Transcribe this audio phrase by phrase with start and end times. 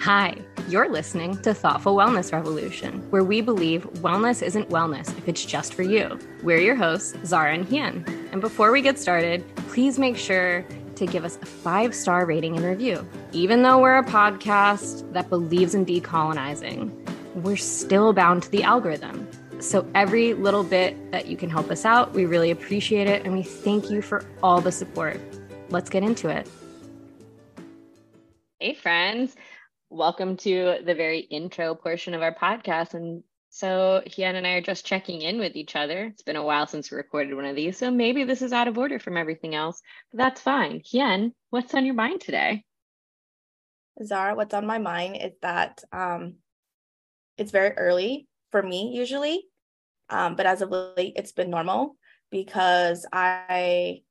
[0.00, 0.34] Hi,
[0.66, 5.74] you're listening to Thoughtful Wellness Revolution, where we believe wellness isn't wellness if it's just
[5.74, 6.18] for you.
[6.42, 8.06] We're your hosts, Zahra and Hien.
[8.32, 12.56] And before we get started, please make sure to give us a five star rating
[12.56, 13.06] and review.
[13.32, 16.90] Even though we're a podcast that believes in decolonizing,
[17.34, 19.28] we're still bound to the algorithm.
[19.60, 23.26] So, every little bit that you can help us out, we really appreciate it.
[23.26, 25.20] And we thank you for all the support.
[25.68, 26.48] Let's get into it.
[28.60, 29.36] Hey, friends.
[29.92, 32.94] Welcome to the very intro portion of our podcast.
[32.94, 36.04] And so, Hien and I are just checking in with each other.
[36.04, 37.76] It's been a while since we recorded one of these.
[37.76, 40.80] So, maybe this is out of order from everything else, but that's fine.
[40.84, 42.62] Hien, what's on your mind today?
[44.00, 46.36] Zahra, what's on my mind is that um,
[47.36, 49.42] it's very early for me usually.
[50.08, 51.96] Um, but as of late, it's been normal
[52.30, 54.02] because I,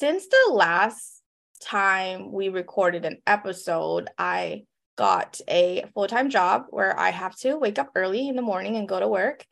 [0.00, 1.22] since the last
[1.62, 4.64] time we recorded an episode, I
[5.00, 8.76] got a full time job where I have to wake up early in the morning
[8.76, 9.46] and go to work.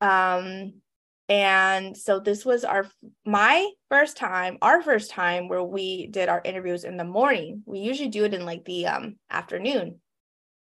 [0.00, 0.80] Um,
[1.28, 2.86] and so this was our
[3.26, 7.62] my first time, our first time where we did our interviews in the morning.
[7.66, 10.00] We usually do it in like the um, afternoon.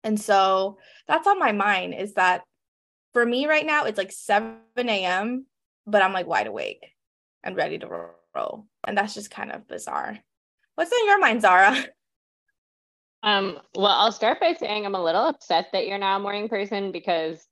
[0.02, 2.42] And so that's on my mind is that
[3.12, 5.46] for me right now, it's like 7 a.m.,
[5.86, 6.84] but I'm like wide awake
[7.44, 8.66] and ready to roll.
[8.84, 10.18] And that's just kind of bizarre.
[10.74, 11.76] What's on your mind, Zahra?
[13.24, 16.50] Um, well, I'll start by saying I'm a little upset that you're now a morning
[16.50, 17.44] person because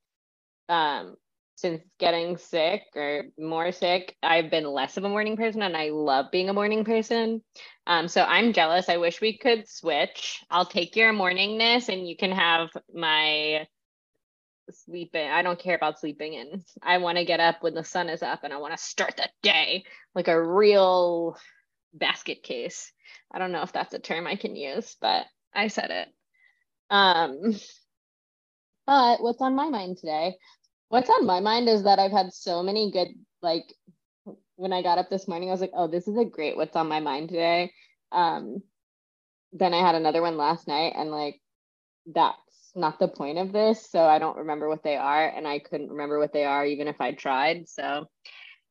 [0.69, 1.17] um,
[1.57, 5.91] since getting sick or more sick, I've been less of a morning person and I
[5.91, 7.43] love being a morning person.
[7.87, 8.91] Um, so I'm jealous.
[8.91, 10.45] I wish we could switch.
[10.51, 13.67] I'll take your morningness and you can have my
[14.71, 15.29] sleeping.
[15.29, 16.65] I don't care about sleeping in.
[16.83, 19.17] I want to get up when the sun is up and I want to start
[19.17, 21.39] the day like a real
[21.95, 22.93] basket case.
[23.33, 26.09] I don't know if that's a term I can use, but I said it.
[26.91, 27.55] Um,
[28.87, 30.37] but what's on my mind today?
[30.89, 33.09] What's on my mind is that I've had so many good,
[33.41, 33.65] like,
[34.57, 36.77] when I got up this morning, I was like, oh, this is a great what's
[36.77, 37.73] on my mind today.
[38.13, 38.63] Um,
[39.53, 41.41] then I had another one last night, and like,
[42.07, 42.37] that's
[42.75, 43.91] not the point of this.
[43.91, 46.89] So I don't remember what they are, and I couldn't remember what they are even
[46.89, 47.69] if I tried.
[47.69, 48.07] So,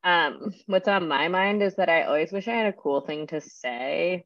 [0.03, 3.27] um, what's on my mind is that I always wish I had a cool thing
[3.27, 4.25] to say.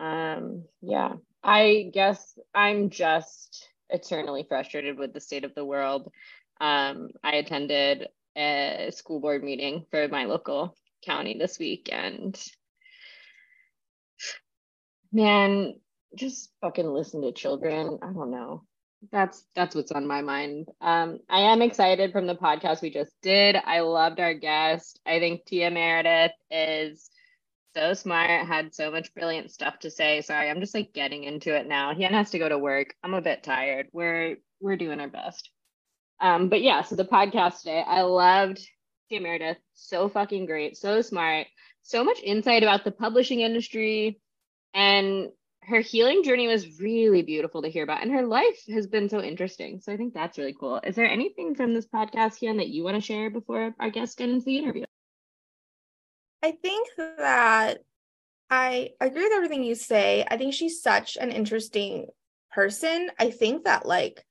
[0.00, 1.14] Um, yeah,
[1.48, 6.12] I guess I'm just eternally frustrated with the state of the world.
[6.60, 12.38] Um, I attended a school board meeting for my local county this week, and
[15.10, 15.80] man,
[16.14, 17.98] just fucking listen to children.
[18.02, 18.64] I don't know.
[19.10, 20.68] That's that's what's on my mind.
[20.82, 23.56] Um, I am excited from the podcast we just did.
[23.56, 25.00] I loved our guest.
[25.06, 27.08] I think Tia Meredith is
[27.78, 30.20] so smart, had so much brilliant stuff to say.
[30.20, 31.94] Sorry, I'm just like getting into it now.
[31.94, 32.94] He has to go to work.
[33.04, 33.86] I'm a bit tired.
[33.92, 35.50] We're we're doing our best.
[36.20, 38.60] Um, but yeah, so the podcast today, I loved
[39.08, 39.58] Tia Meredith.
[39.74, 41.46] So fucking great, so smart,
[41.82, 44.20] so much insight about the publishing industry,
[44.74, 45.28] and
[45.62, 48.02] her healing journey was really beautiful to hear about.
[48.02, 49.80] And her life has been so interesting.
[49.80, 50.80] So I think that's really cool.
[50.82, 54.16] Is there anything from this podcast, Hien, that you want to share before our guests
[54.16, 54.87] get into the interview?
[56.42, 57.78] I think that
[58.50, 60.24] I agree with everything you say.
[60.28, 62.06] I think she's such an interesting
[62.52, 63.10] person.
[63.18, 64.24] I think that like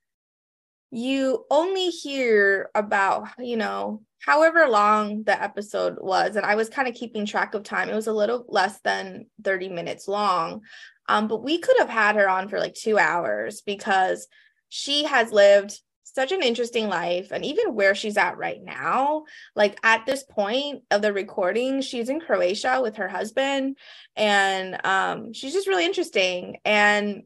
[0.89, 6.87] you only hear about, you know, however long the episode was and I was kind
[6.87, 7.89] of keeping track of time.
[7.89, 10.61] It was a little less than 30 minutes long.
[11.09, 14.27] Um but we could have had her on for like 2 hours because
[14.69, 15.79] she has lived
[16.17, 19.23] such an interesting life and even where she's at right now
[19.55, 23.77] like at this point of the recording she's in croatia with her husband
[24.15, 26.57] and um, she's just really interesting.
[26.65, 27.25] And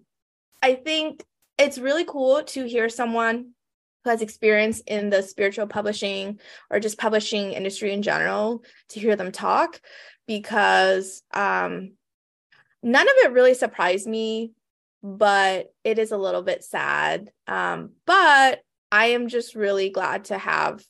[0.62, 1.24] i think
[1.58, 3.52] it's really cool to hear someone
[4.04, 6.38] who has experience in the spiritual publishing
[6.70, 9.80] or just publishing industry in general to hear them talk
[10.28, 11.94] because um,
[12.84, 14.52] none of it really surprised me
[15.04, 17.32] but it is a little bit sad.
[17.48, 18.62] Um, but
[18.94, 20.84] I am just really glad to have,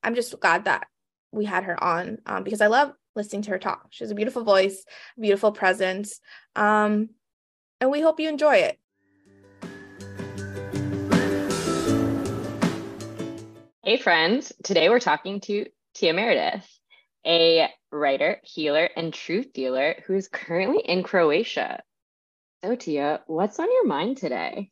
[0.00, 0.86] I'm just glad that
[1.32, 3.88] we had her on um, because I love listening to her talk.
[3.90, 4.84] She has a beautiful voice,
[5.18, 6.20] beautiful presence.
[6.54, 7.08] Um,
[7.80, 8.78] and we hope you enjoy it.
[13.82, 14.52] Hey, friends.
[14.62, 16.68] Today we're talking to Tia Meredith,
[17.26, 21.82] a writer, healer, and truth dealer who is currently in Croatia.
[22.64, 24.70] So, Tia, what's on your mind today?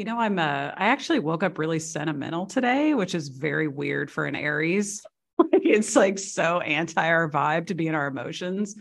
[0.00, 4.10] You know, I'm uh I actually woke up really sentimental today, which is very weird
[4.10, 5.02] for an Aries.
[5.52, 8.76] it's like so anti our vibe to be in our emotions.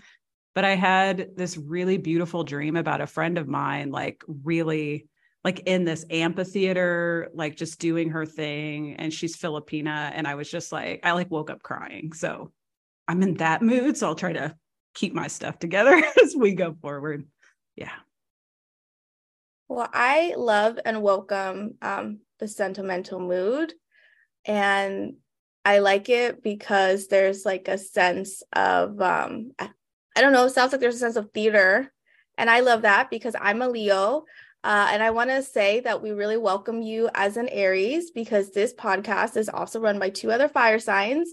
[0.56, 5.10] but I had this really beautiful dream about a friend of mine, like really
[5.44, 8.96] like in this amphitheater, like just doing her thing.
[8.96, 10.14] And she's Filipina.
[10.16, 12.14] And I was just like, I like woke up crying.
[12.14, 12.54] So
[13.10, 13.98] I'm in that mood.
[13.98, 14.56] So I'll try to
[14.94, 17.28] keep my stuff together as we go forward.
[17.76, 17.92] Yeah.
[19.70, 23.72] Well, I love and welcome um, the sentimental mood.
[24.44, 25.18] And
[25.64, 30.72] I like it because there's like a sense of, um, I don't know, it sounds
[30.72, 31.94] like there's a sense of theater.
[32.36, 34.24] And I love that because I'm a Leo.
[34.64, 38.50] Uh, and I want to say that we really welcome you as an Aries because
[38.50, 41.32] this podcast is also run by two other fire signs,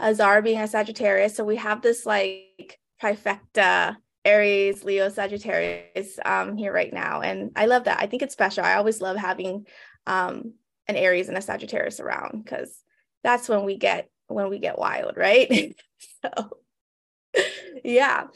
[0.00, 1.36] Azar being a Sagittarius.
[1.36, 7.20] So we have this like trifecta Aries, Leo, Sagittarius um, here right now.
[7.20, 8.00] And I love that.
[8.00, 8.64] I think it's special.
[8.64, 9.66] I always love having
[10.06, 10.54] um,
[10.88, 12.82] an Aries and a Sagittarius around because
[13.22, 15.76] that's when we get when we get wild, right?
[16.22, 16.58] so
[17.84, 18.26] yeah.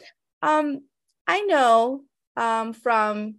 [0.43, 0.85] Um,
[1.27, 2.05] I know
[2.37, 3.37] um, from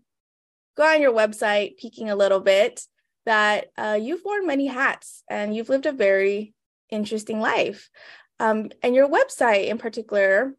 [0.75, 2.81] going on your website, peeking a little bit,
[3.25, 6.53] that uh, you've worn many hats and you've lived a very
[6.89, 7.89] interesting life.
[8.39, 10.55] Um, and your website in particular,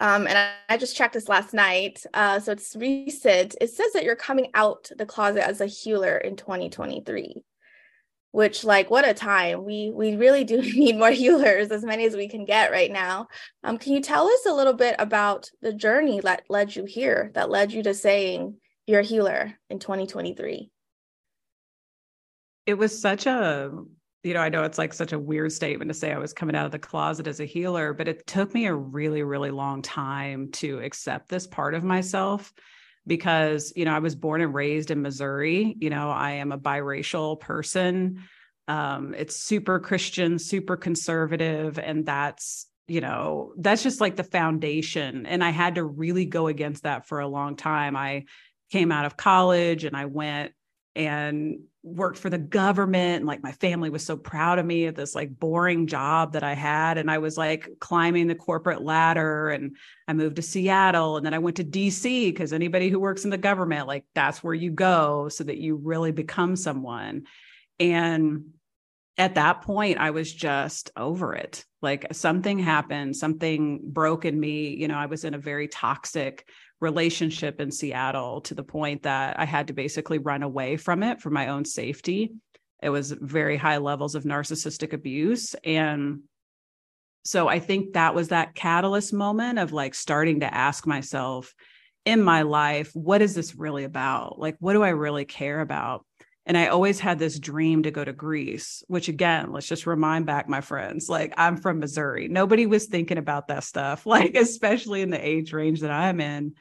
[0.00, 3.56] um, and I, I, just checked this last night, uh, so it's recent.
[3.60, 7.42] It says that you're coming out the closet as a healer in 2023
[8.32, 9.64] which like what a time.
[9.64, 13.28] We we really do need more healers as many as we can get right now.
[13.64, 17.30] Um, can you tell us a little bit about the journey that led you here
[17.34, 18.56] that led you to saying
[18.86, 20.70] you're a healer in 2023
[22.66, 23.72] it was such a
[24.26, 26.56] you know i know it's like such a weird statement to say i was coming
[26.56, 29.80] out of the closet as a healer but it took me a really really long
[29.80, 32.52] time to accept this part of myself
[33.06, 35.76] because you know I was born and raised in Missouri.
[35.78, 38.24] You know, I am a biracial person.
[38.68, 45.26] Um, it's super Christian, super conservative, and that's you know that's just like the foundation.
[45.26, 47.96] And I had to really go against that for a long time.
[47.96, 48.24] I
[48.72, 50.52] came out of college and I went
[50.96, 54.96] and worked for the government and like my family was so proud of me at
[54.96, 59.50] this like boring job that I had and I was like climbing the corporate ladder
[59.50, 59.76] and
[60.08, 63.30] I moved to Seattle and then I went to DC because anybody who works in
[63.30, 67.26] the government like that's where you go so that you really become someone.
[67.78, 68.46] And
[69.16, 71.64] at that point I was just over it.
[71.82, 76.48] Like something happened something broke in me you know I was in a very toxic
[76.80, 81.20] relationship in Seattle to the point that I had to basically run away from it
[81.20, 82.32] for my own safety.
[82.82, 85.54] It was very high levels of narcissistic abuse.
[85.64, 86.20] And
[87.24, 91.54] so I think that was that catalyst moment of like starting to ask myself
[92.04, 94.38] in my life, what is this really about?
[94.38, 96.05] Like, what do I really care about?
[96.46, 100.26] And I always had this dream to go to Greece, which again, let's just remind
[100.26, 102.28] back my friends, like I'm from Missouri.
[102.28, 106.54] Nobody was thinking about that stuff, like especially in the age range that I'm in.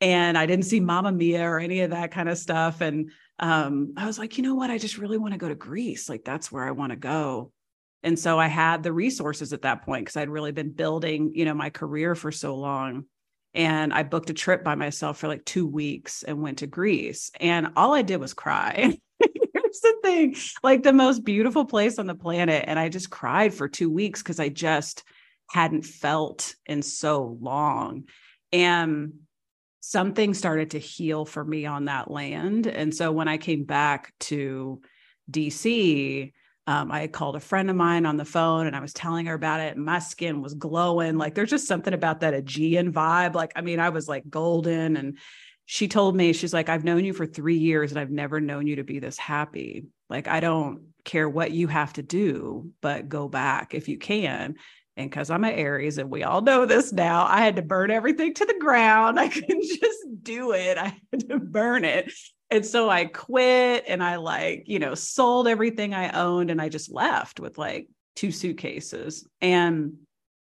[0.00, 2.80] And I didn't see Mamma Mia or any of that kind of stuff.
[2.80, 4.70] And um, I was like, you know what?
[4.70, 6.08] I just really want to go to Greece.
[6.08, 7.52] Like that's where I want to go.
[8.02, 11.44] And so I had the resources at that point because I'd really been building, you
[11.44, 13.04] know, my career for so long.
[13.54, 17.30] And I booked a trip by myself for like two weeks and went to Greece.
[17.40, 18.96] And all I did was cry.
[19.18, 22.64] Here's the thing like the most beautiful place on the planet.
[22.66, 25.04] And I just cried for two weeks because I just
[25.50, 28.04] hadn't felt in so long.
[28.52, 29.14] And
[29.80, 32.66] something started to heal for me on that land.
[32.66, 34.80] And so when I came back to
[35.30, 36.32] DC,
[36.66, 39.34] um, I called a friend of mine on the phone and I was telling her
[39.34, 39.76] about it.
[39.76, 41.16] And my skin was glowing.
[41.16, 43.34] Like there's just something about that Aegean vibe.
[43.34, 44.96] Like, I mean, I was like golden.
[44.96, 45.18] And
[45.66, 48.66] she told me, she's like, I've known you for three years and I've never known
[48.66, 49.86] you to be this happy.
[50.08, 54.56] Like, I don't care what you have to do, but go back if you can.
[55.00, 57.90] And because I'm an Aries and we all know this now, I had to burn
[57.90, 59.18] everything to the ground.
[59.20, 62.12] I couldn't just do it, I had to burn it.
[62.50, 66.68] And so I quit and I like, you know, sold everything I owned and I
[66.68, 69.26] just left with like two suitcases.
[69.40, 69.94] And,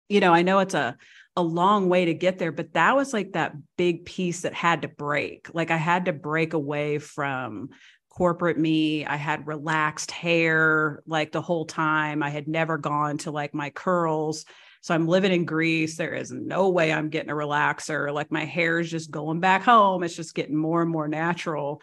[0.09, 0.97] you know, I know it's a,
[1.35, 4.81] a long way to get there, but that was like that big piece that had
[4.81, 5.49] to break.
[5.53, 7.69] Like I had to break away from
[8.15, 9.05] corporate me.
[9.05, 12.21] I had relaxed hair like the whole time.
[12.21, 14.45] I had never gone to like my curls.
[14.81, 15.97] So I'm living in Greece.
[15.97, 18.13] There is no way I'm getting a relaxer.
[18.13, 20.03] Like my hair is just going back home.
[20.03, 21.81] It's just getting more and more natural.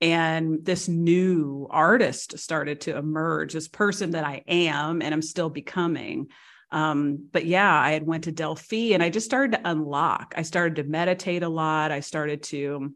[0.00, 5.50] And this new artist started to emerge, this person that I am and I'm still
[5.50, 6.28] becoming.
[6.70, 10.34] Um, but yeah, I had went to Delphi and I just started to unlock.
[10.36, 11.92] I started to meditate a lot.
[11.92, 12.94] I started to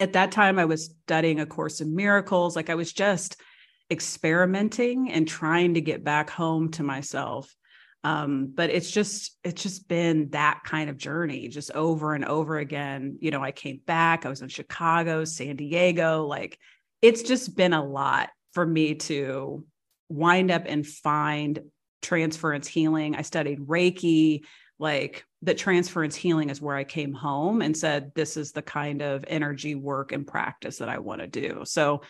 [0.00, 2.56] at that time I was studying a course in miracles.
[2.56, 3.40] Like I was just
[3.90, 7.54] experimenting and trying to get back home to myself.
[8.04, 12.58] Um, but it's just it's just been that kind of journey, just over and over
[12.58, 13.18] again.
[13.20, 16.58] You know, I came back, I was in Chicago, San Diego, like
[17.00, 19.64] it's just been a lot for me to
[20.08, 21.60] wind up and find
[22.02, 23.14] transference healing.
[23.14, 24.42] I studied Reiki,
[24.78, 29.02] like that transference healing is where I came home and said, this is the kind
[29.02, 31.62] of energy work and practice that I want to do.
[31.64, 32.02] So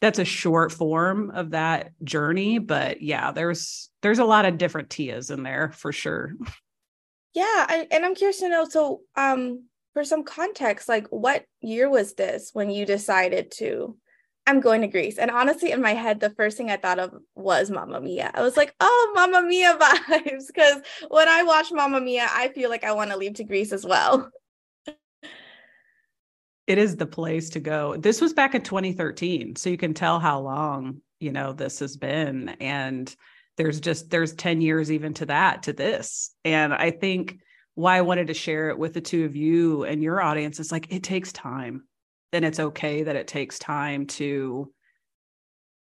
[0.00, 2.58] that's a short form of that journey.
[2.58, 6.34] But yeah, there's there's a lot of different Tias in there for sure.
[7.32, 8.66] Yeah, I, and I'm curious to know.
[8.66, 13.96] So, um, for some context, like what year was this when you decided to
[14.46, 15.18] I'm going to Greece.
[15.18, 18.30] And honestly, in my head, the first thing I thought of was Mamma Mia.
[18.32, 20.46] I was like, oh, Mamma Mia vibes.
[20.46, 23.72] Because when I watch Mamma Mia, I feel like I want to leave to Greece
[23.72, 24.30] as well.
[26.66, 27.96] It is the place to go.
[27.96, 29.54] This was back in 2013.
[29.54, 32.48] So you can tell how long, you know, this has been.
[32.60, 33.14] And
[33.56, 36.34] there's just, there's 10 years even to that, to this.
[36.44, 37.38] And I think
[37.76, 40.72] why I wanted to share it with the two of you and your audience is
[40.72, 41.84] like, it takes time
[42.36, 44.70] then it's okay that it takes time to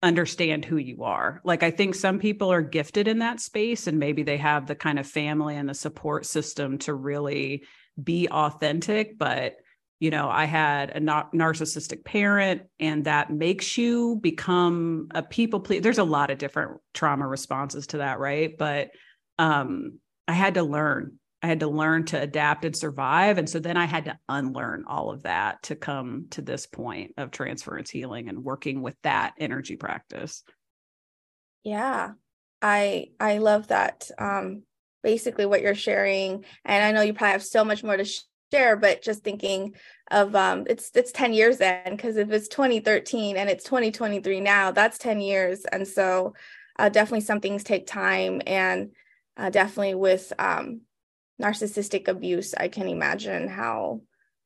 [0.03, 1.41] understand who you are.
[1.45, 4.75] Like I think some people are gifted in that space and maybe they have the
[4.75, 7.65] kind of family and the support system to really
[8.03, 9.55] be authentic, but
[9.99, 15.81] you know, I had a narcissistic parent and that makes you become a people please.
[15.81, 18.59] There's a lot of different trauma responses to that, right?
[18.59, 18.91] But
[19.39, 23.37] um I had to learn I had to learn to adapt and survive.
[23.37, 27.15] And so then I had to unlearn all of that to come to this point
[27.17, 30.45] of transference healing and working with that energy practice.
[31.65, 32.13] Yeah.
[32.61, 34.09] I I love that.
[34.19, 34.63] Um
[35.03, 38.07] basically what you're sharing and I know you probably have so much more to
[38.53, 39.75] share but just thinking
[40.13, 44.71] of um it's it's 10 years then because if it's 2013 and it's 2023 now
[44.71, 46.35] that's 10 years and so
[46.79, 48.93] uh, definitely some things take time and
[49.37, 50.83] uh, definitely with um
[51.43, 54.03] narcissistic abuse, I can imagine how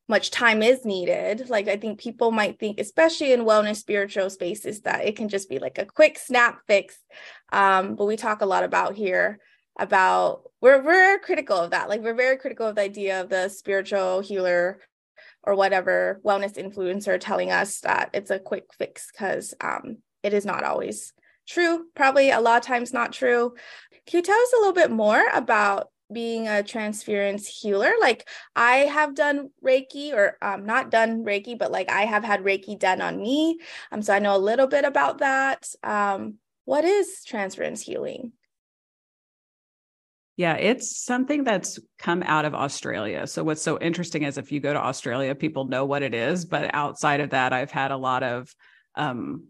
[0.09, 1.49] much time is needed.
[1.49, 5.49] Like, I think people might think, especially in wellness spiritual spaces, that it can just
[5.49, 6.97] be like a quick snap fix.
[7.51, 9.39] Um, but we talk a lot about here
[9.79, 11.89] about we're we're critical of that.
[11.89, 14.79] Like, we're very critical of the idea of the spiritual healer
[15.43, 20.45] or whatever wellness influencer telling us that it's a quick fix because um, it is
[20.45, 21.13] not always
[21.47, 21.85] true.
[21.95, 23.53] Probably a lot of times not true.
[24.05, 28.77] Can you tell us a little bit more about being a transference healer like i
[28.77, 33.01] have done reiki or um, not done reiki but like i have had reiki done
[33.01, 33.59] on me
[33.91, 36.35] um, so i know a little bit about that um,
[36.65, 38.31] what is transference healing
[40.37, 43.25] yeah, it's something that's come out of Australia.
[43.25, 46.45] So, what's so interesting is if you go to Australia, people know what it is.
[46.45, 48.53] But outside of that, I've had a lot of
[48.93, 49.47] um,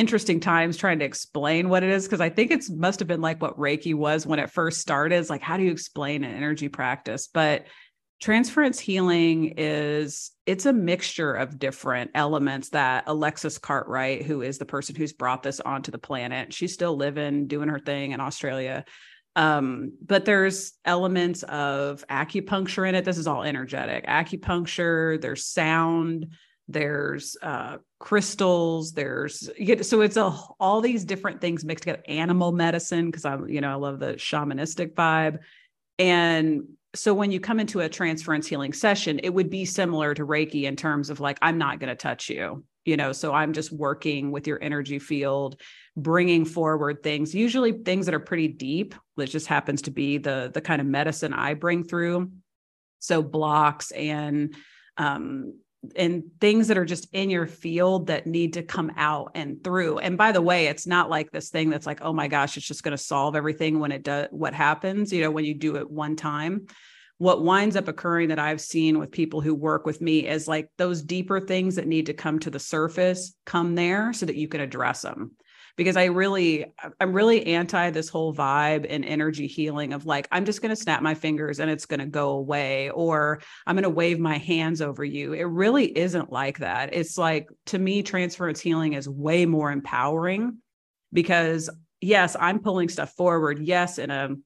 [0.00, 3.20] interesting times trying to explain what it is because I think it's must have been
[3.20, 5.16] like what Reiki was when it first started.
[5.16, 7.28] It's like how do you explain an energy practice?
[7.28, 7.66] But
[8.18, 14.64] transference healing is it's a mixture of different elements that Alexis Cartwright, who is the
[14.64, 18.86] person who's brought this onto the planet, she's still living, doing her thing in Australia.
[19.36, 23.04] Um, but there's elements of acupuncture in it.
[23.04, 26.28] This is all energetic acupuncture, there's sound,
[26.72, 29.50] there's uh, crystals there's
[29.82, 32.02] so it's a all these different things mixed together.
[32.08, 35.38] Animal medicine because i'm you know i love the shamanistic vibe.
[35.98, 36.62] And
[36.94, 40.64] so when you come into a transference healing session it would be similar to reiki
[40.64, 43.70] in terms of like i'm not going to touch you you know so i'm just
[43.70, 45.60] working with your energy field
[45.96, 50.50] bringing forward things usually things that are pretty deep that just happens to be the
[50.52, 52.30] the kind of medicine i bring through.
[52.98, 54.54] So blocks and
[54.96, 55.54] um
[55.96, 59.98] and things that are just in your field that need to come out and through.
[59.98, 62.66] And by the way, it's not like this thing that's like, oh my gosh, it's
[62.66, 65.76] just going to solve everything when it does what happens, you know, when you do
[65.76, 66.66] it one time.
[67.16, 70.70] What winds up occurring that I've seen with people who work with me is like
[70.78, 74.48] those deeper things that need to come to the surface come there so that you
[74.48, 75.32] can address them
[75.80, 76.66] because I really,
[77.00, 80.76] I'm really anti this whole vibe and energy healing of like, I'm just going to
[80.76, 84.36] snap my fingers and it's going to go away, or I'm going to wave my
[84.36, 85.32] hands over you.
[85.32, 86.92] It really isn't like that.
[86.92, 90.58] It's like, to me, transference healing is way more empowering
[91.14, 91.70] because,
[92.02, 93.58] yes, I'm pulling stuff forward.
[93.58, 94.36] Yes, in a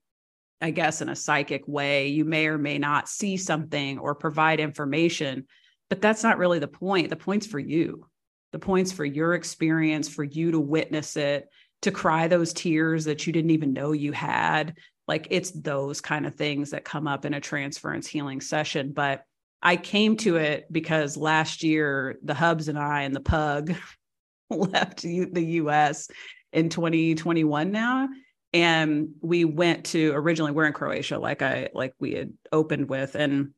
[0.60, 2.06] I guess, in a psychic way.
[2.06, 5.48] You may or may not see something or provide information,
[5.90, 7.10] but that's not really the point.
[7.10, 8.06] The point's for you
[8.54, 11.48] the points for your experience, for you to witness it,
[11.82, 14.76] to cry those tears that you didn't even know you had.
[15.08, 18.92] Like it's those kind of things that come up in a transference healing session.
[18.92, 19.24] But
[19.60, 23.74] I came to it because last year, the hubs and I and the pug
[24.50, 26.08] left the US
[26.52, 28.08] in 2021 now.
[28.52, 33.16] and we went to originally we're in Croatia like I like we had opened with
[33.16, 33.50] and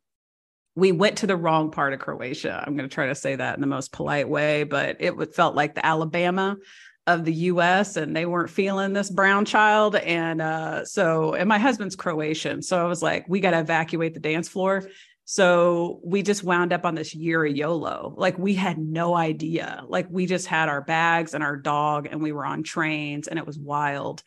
[0.77, 2.63] we went to the wrong part of Croatia.
[2.65, 5.57] I'm going to try to say that in the most polite way, but it felt
[5.57, 6.57] like the Alabama
[7.09, 11.57] of the US and they weren't feeling this brown child and uh so and my
[11.57, 14.83] husband's Croatian so I was like we got to evacuate the dance floor
[15.29, 18.15] so we just wound up on this year of YOLO.
[18.17, 19.83] Like we had no idea.
[19.89, 23.37] Like we just had our bags and our dog and we were on trains and
[23.37, 24.23] it was wild.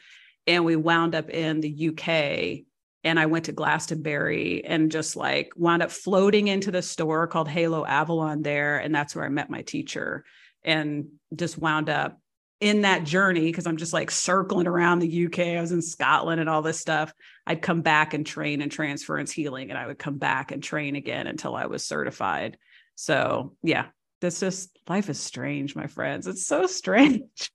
[0.46, 2.66] And we wound up in the UK
[3.04, 7.48] and I went to Glastonbury and just like wound up floating into the store called
[7.48, 8.78] Halo Avalon there.
[8.78, 10.26] And that's where I met my teacher
[10.64, 12.20] and just wound up
[12.60, 15.40] in that journey because I'm just like circling around the UK.
[15.40, 17.14] I was in Scotland and all this stuff.
[17.48, 20.96] I'd come back and train in transference healing, and I would come back and train
[20.96, 22.58] again until I was certified.
[22.96, 23.86] So, yeah,
[24.20, 26.28] this just life is strange, my friends.
[26.28, 27.50] It's so strange.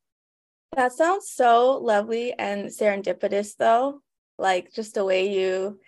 [0.75, 4.01] That sounds so lovely and serendipitous, though.
[4.38, 5.79] Like just the way you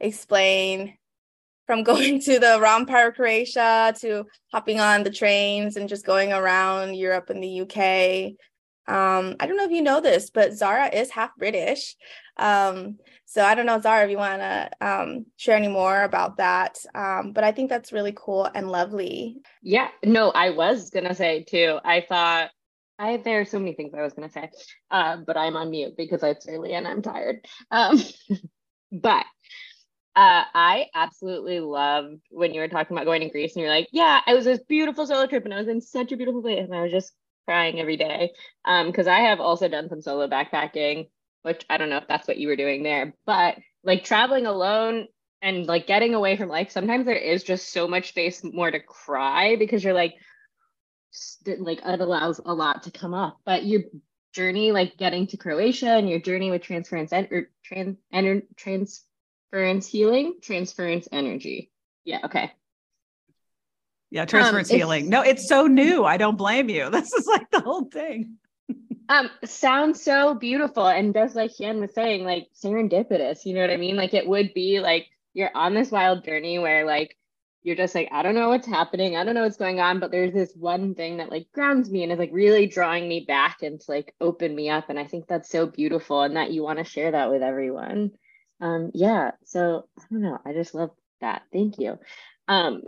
[0.00, 0.96] explain
[1.66, 6.06] from going to the wrong part of Croatia to hopping on the trains and just
[6.06, 8.36] going around Europe and the UK
[8.88, 11.96] um, I don't know if you know this, but Zahra is half British.
[12.36, 16.36] Um, so I don't know, Zahra, if you want to um, share any more about
[16.36, 16.78] that.
[16.94, 19.38] Um, but I think that's really cool and lovely.
[19.62, 21.78] Yeah, no, I was gonna say too.
[21.84, 22.50] I thought
[22.98, 24.50] I there are so many things I was gonna say,
[24.90, 27.46] uh, but I'm on mute because it's early and I'm tired.
[27.70, 28.00] Um,
[28.92, 29.26] but
[30.16, 33.88] uh, I absolutely loved when you were talking about going to Greece and you're like,
[33.92, 36.64] yeah, it was this beautiful solo trip and I was in such a beautiful place
[36.64, 37.12] and I was just
[37.46, 38.32] crying every day.
[38.64, 41.10] Um, because I have also done some solo backpacking,
[41.42, 45.06] which I don't know if that's what you were doing there, but like traveling alone
[45.42, 48.80] and like getting away from life, sometimes there is just so much space more to
[48.80, 50.14] cry because you're like,
[51.58, 53.38] like it allows a lot to come up.
[53.44, 53.82] But your
[54.32, 59.86] journey, like getting to Croatia and your journey with transference and or trans ener- transference
[59.86, 61.70] healing, transference energy.
[62.04, 62.52] Yeah, okay.
[64.10, 65.08] Yeah, transference um, healing.
[65.08, 66.04] No, it's so new.
[66.04, 66.88] I don't blame you.
[66.90, 68.36] This is like the whole thing.
[69.08, 70.86] um, sounds so beautiful.
[70.86, 73.96] And just like Hien was saying, like serendipitous, you know what I mean?
[73.96, 77.16] Like it would be like you're on this wild journey where like
[77.66, 79.16] you're just like, I don't know what's happening.
[79.16, 82.04] I don't know what's going on, but there's this one thing that like grounds me
[82.04, 84.88] and is like really drawing me back and to like open me up.
[84.88, 88.12] And I think that's so beautiful and that you want to share that with everyone.
[88.60, 89.32] Um, yeah.
[89.46, 90.38] So I don't know.
[90.46, 91.42] I just love that.
[91.52, 91.98] Thank you.
[92.46, 92.82] Um,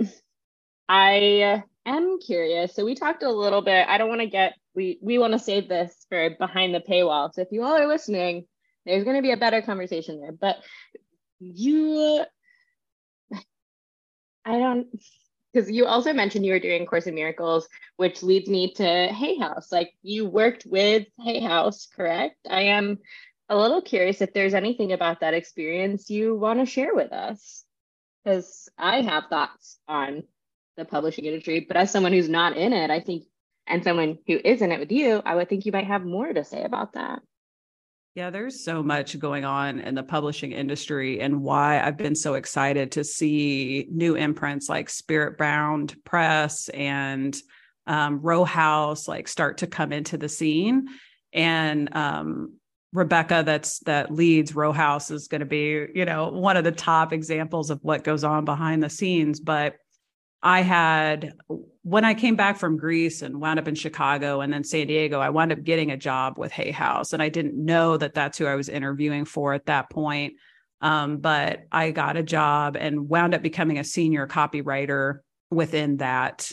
[0.89, 2.73] I am curious.
[2.73, 3.85] So we talked a little bit.
[3.89, 7.35] I don't want to get we we want to save this for behind the paywall.
[7.35, 8.47] So if you all are listening,
[8.87, 10.31] there's going to be a better conversation there.
[10.31, 10.59] But
[11.41, 12.25] you,
[14.49, 14.87] I don't
[15.53, 19.39] because you also mentioned you were doing Course in Miracles, which leads me to Hay
[19.39, 19.73] House.
[19.73, 22.37] Like you worked with Hay House, correct?
[22.49, 22.99] I am
[23.49, 27.65] a little curious if there's anything about that experience you want to share with us,
[28.25, 30.25] because I have thoughts on
[30.77, 31.61] the publishing industry.
[31.61, 33.25] But as someone who's not in it, I think,
[33.67, 36.31] and someone who is in it with you, I would think you might have more
[36.33, 37.21] to say about that.
[38.19, 42.35] Yeah, there's so much going on in the publishing industry, and why I've been so
[42.35, 47.37] excited to see new imprints like Spirit Bound Press and
[47.87, 50.89] um, Row House like start to come into the scene.
[51.33, 52.55] And um,
[52.93, 56.73] Rebecca, that's that leads Row House, is going to be you know one of the
[56.73, 59.39] top examples of what goes on behind the scenes.
[59.39, 59.77] But
[60.43, 61.35] I had
[61.83, 65.21] when I came back from Greece and wound up in Chicago and then San Diego,
[65.21, 68.39] I wound up getting a job with Hay House, and I didn't know that that's
[68.39, 70.35] who I was interviewing for at that point.
[70.81, 75.21] Um, but I got a job and wound up becoming a senior copywriter
[75.51, 76.51] within that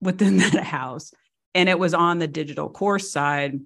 [0.00, 1.12] within that house,
[1.54, 3.60] and it was on the digital course side.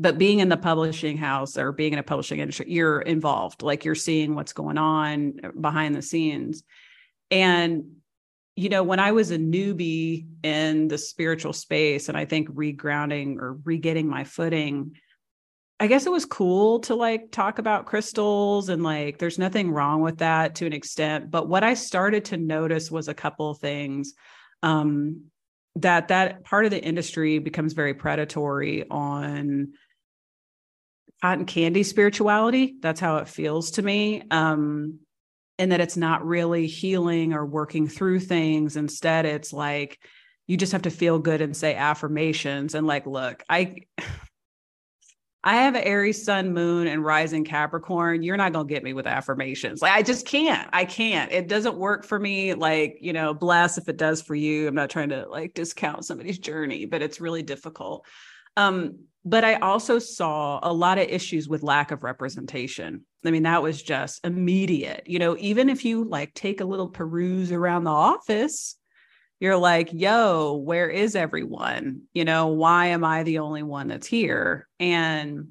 [0.00, 3.84] But being in the publishing house or being in a publishing industry, you're involved, like
[3.84, 6.62] you're seeing what's going on behind the scenes.
[7.30, 7.99] And
[8.60, 13.38] you know, when I was a newbie in the spiritual space and I think regrounding
[13.38, 14.96] or re-getting my footing,
[15.80, 20.02] I guess it was cool to like talk about crystals and like there's nothing wrong
[20.02, 21.30] with that to an extent.
[21.30, 24.12] But what I started to notice was a couple of things.
[24.62, 25.30] Um,
[25.76, 29.72] that that part of the industry becomes very predatory on
[31.22, 32.74] cotton candy spirituality.
[32.80, 34.22] That's how it feels to me.
[34.30, 34.98] Um,
[35.60, 38.76] and that it's not really healing or working through things.
[38.76, 39.98] Instead, it's like
[40.46, 43.76] you just have to feel good and say affirmations and like, look, I
[45.44, 48.22] I have an Aries sun, moon, and rising Capricorn.
[48.22, 49.80] You're not going to get me with affirmations.
[49.80, 50.68] Like, I just can't.
[50.72, 51.30] I can't.
[51.30, 52.52] It doesn't work for me.
[52.54, 54.66] Like, you know, bless if it does for you.
[54.66, 58.06] I'm not trying to like discount somebody's journey, but it's really difficult.
[58.56, 63.04] Um, but I also saw a lot of issues with lack of representation.
[63.24, 65.04] I mean, that was just immediate.
[65.06, 68.76] You know, even if you like take a little peruse around the office,
[69.40, 72.02] you're like, yo, where is everyone?
[72.12, 74.68] You know, why am I the only one that's here?
[74.78, 75.48] And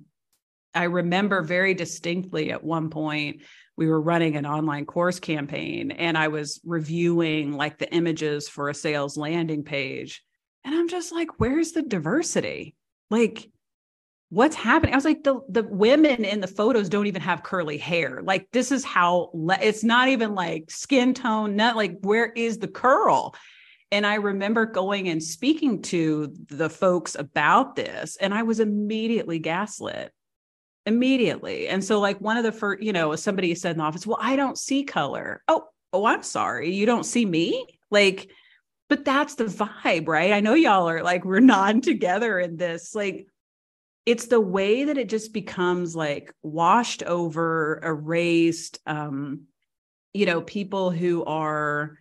[0.73, 3.41] I remember very distinctly at one point,
[3.77, 8.69] we were running an online course campaign and I was reviewing like the images for
[8.69, 10.21] a sales landing page.
[10.65, 12.75] And I'm just like, where's the diversity?
[13.09, 13.49] Like,
[14.29, 14.93] what's happening?
[14.93, 18.21] I was like, the, the women in the photos don't even have curly hair.
[18.23, 22.59] Like, this is how le- it's not even like skin tone, not like, where is
[22.59, 23.35] the curl?
[23.91, 29.39] And I remember going and speaking to the folks about this, and I was immediately
[29.39, 30.13] gaslit
[30.85, 31.67] immediately.
[31.67, 34.17] And so, like, one of the first, you know, somebody said in the office, Well,
[34.19, 35.43] I don't see color.
[35.47, 36.73] Oh, oh, I'm sorry.
[36.73, 37.65] You don't see me?
[37.89, 38.29] Like,
[38.89, 40.33] but that's the vibe, right?
[40.33, 42.93] I know y'all are like, we're nodding together in this.
[42.93, 43.27] Like,
[44.05, 48.79] it's the way that it just becomes like washed over, erased.
[48.85, 49.43] Um,
[50.13, 51.97] you know, people who are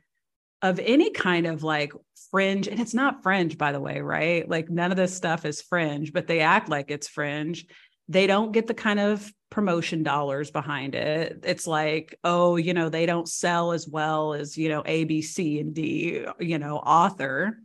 [0.63, 1.93] of any kind of like
[2.31, 4.49] fringe, and it's not fringe, by the way, right?
[4.49, 7.67] Like, none of this stuff is fringe, but they act like it's fringe
[8.09, 11.41] they don't get the kind of promotion dollars behind it.
[11.45, 15.21] It's like, oh, you know, they don't sell as well as, you know, A, B,
[15.21, 17.59] C, and D, you know, author.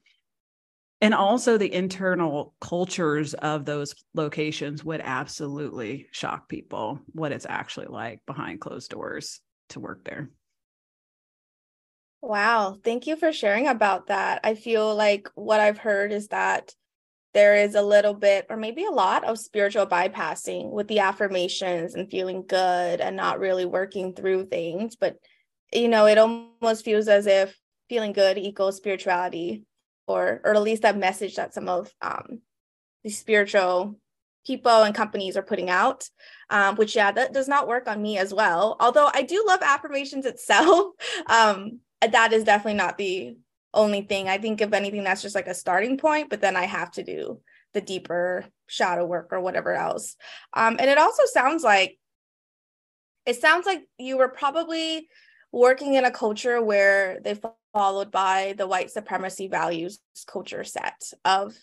[1.04, 7.88] And also the internal cultures of those locations would absolutely shock people what it's actually
[7.88, 10.30] like behind closed doors to work there.
[12.22, 12.78] Wow.
[12.86, 14.40] Thank you for sharing about that.
[14.46, 16.74] I feel like what I've heard is that
[17.34, 21.96] there is a little bit or maybe a lot of spiritual bypassing with the affirmations
[21.96, 25.18] and feeling good and not really working through things but
[25.74, 27.58] you know it almost feels as if
[27.90, 29.64] feeling good equals spirituality
[30.08, 32.40] or or at least that message that some of um
[33.04, 34.00] the spiritual
[34.46, 36.10] people and companies are putting out
[36.50, 39.62] um, which yeah that does not work on me as well although i do love
[39.62, 40.88] affirmations itself
[41.28, 43.38] um, that is definitely not the
[43.74, 44.30] only thing.
[44.30, 47.04] I think if anything, that's just like a starting point, but then I have to
[47.04, 47.40] do
[47.74, 50.16] the deeper shadow work or whatever else.
[50.54, 51.98] Um, and it also sounds like
[53.26, 55.08] it sounds like you were probably
[55.52, 57.36] working in a culture where they
[57.74, 61.56] followed by the white supremacy values culture set of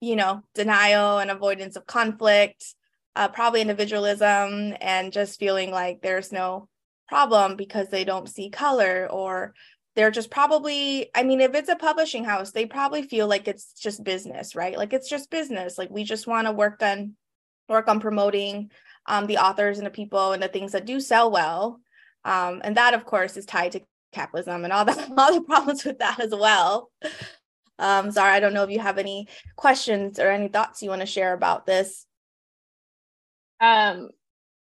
[0.00, 2.74] you know denial and avoidance of conflict
[3.16, 6.68] uh, probably individualism and just feeling like there's no
[7.08, 9.54] problem because they don't see color or
[9.96, 13.72] they're just probably i mean if it's a publishing house they probably feel like it's
[13.72, 14.76] just business right?
[14.76, 15.78] Like it's just business.
[15.78, 17.14] Like we just want to work on
[17.68, 18.70] work on promoting
[19.06, 21.80] um, the authors and the people and the things that do sell well.
[22.24, 23.80] Um, and that of course is tied to
[24.12, 26.90] capitalism and all that all the problems with that as well
[27.78, 31.00] um Zahra i don't know if you have any questions or any thoughts you want
[31.02, 32.06] to share about this
[33.60, 34.10] um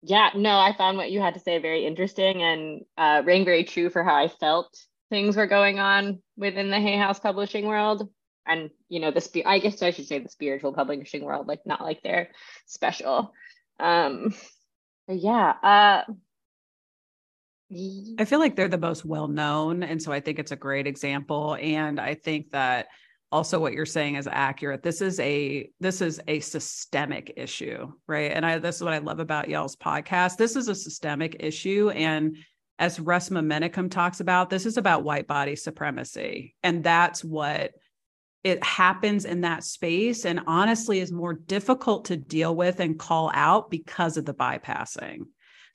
[0.04, 3.64] yeah no i found what you had to say very interesting and uh rang very
[3.64, 4.76] true for how i felt
[5.10, 8.10] things were going on within the Hay House publishing world.
[8.46, 11.82] And, you know, the I guess I should say the spiritual publishing world, like not
[11.82, 12.30] like they're
[12.66, 13.34] special.
[13.80, 14.34] Um,
[15.08, 15.54] yeah.
[15.62, 16.12] Uh,
[18.20, 19.84] I feel like they're the most well known.
[19.84, 21.58] And so I think it's a great example.
[21.60, 22.88] And I think that
[23.32, 28.32] also what you're saying is accurate this is a this is a systemic issue right
[28.32, 31.90] and i this is what i love about y'all's podcast this is a systemic issue
[31.90, 32.38] and
[32.80, 36.56] as Resmaa Menakem talks about, this is about white body supremacy.
[36.64, 37.72] And that's what
[38.44, 43.32] it happens in that space and honestly is more difficult to deal with and call
[43.34, 45.22] out because of the bypassing.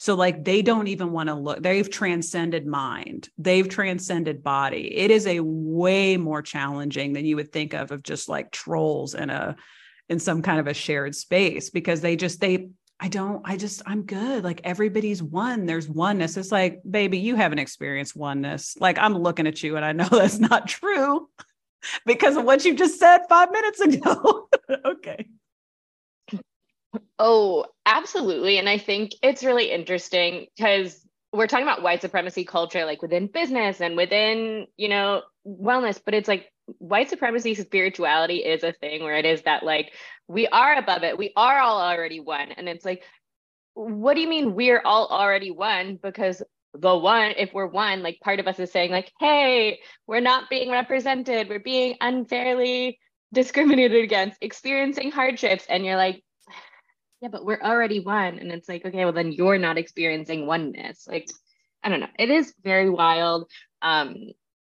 [0.02, 4.92] So, like, they don't even want to look, they've transcended mind, they've transcended body.
[4.96, 9.14] It is a way more challenging than you would think of, of just like trolls
[9.14, 9.54] in a,
[10.08, 13.80] in some kind of a shared space because they just, they, I don't, I just,
[13.86, 14.42] I'm good.
[14.42, 15.66] Like everybody's one.
[15.66, 16.36] There's oneness.
[16.36, 18.76] It's like, baby, you haven't experienced oneness.
[18.80, 21.28] Like I'm looking at you and I know that's not true
[22.06, 24.48] because of what you just said five minutes ago.
[27.24, 28.58] Oh, absolutely.
[28.58, 33.28] And I think it's really interesting because we're talking about white supremacy culture, like within
[33.28, 39.04] business and within, you know, wellness, but it's like white supremacy spirituality is a thing
[39.04, 39.92] where it is that like
[40.26, 41.16] we are above it.
[41.16, 42.50] We are all already one.
[42.50, 43.04] And it's like
[43.74, 46.00] what do you mean we're all already one?
[46.02, 46.42] Because
[46.74, 50.50] the one if we're one like part of us is saying like hey we're not
[50.50, 51.48] being represented.
[51.48, 52.98] We're being unfairly
[53.32, 55.66] discriminated against experiencing hardships.
[55.68, 56.24] And you're like
[57.22, 61.06] yeah but we're already one and it's like okay well then you're not experiencing oneness
[61.08, 61.30] like
[61.82, 63.48] i don't know it is very wild
[63.80, 64.16] um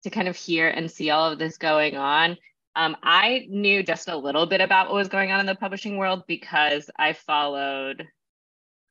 [0.04, 2.38] to kind of hear and see all of this going on
[2.76, 5.98] Um, I knew just a little bit about what was going on in the publishing
[5.98, 8.08] world because I followed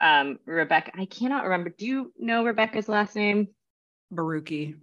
[0.01, 0.93] um, Rebecca.
[0.95, 1.71] I cannot remember.
[1.71, 3.49] Do you know Rebecca's last name?
[4.15, 4.77] Barucki.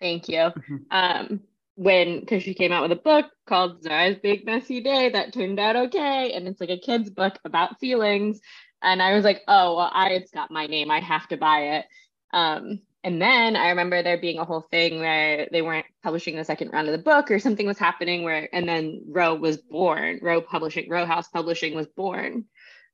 [0.00, 0.38] Thank you.
[0.38, 0.76] Mm-hmm.
[0.90, 1.40] Um,
[1.76, 5.58] when because she came out with a book called Zara's Big Messy Day that turned
[5.58, 8.40] out okay, and it's like a kid's book about feelings.
[8.82, 10.90] And I was like, oh well, I it's got my name.
[10.90, 11.86] I have to buy it.
[12.32, 16.44] Um, and then I remember there being a whole thing where they weren't publishing the
[16.44, 20.18] second round of the book or something was happening where, and then Row was born,
[20.20, 22.44] Row Publishing, Row House Publishing was born.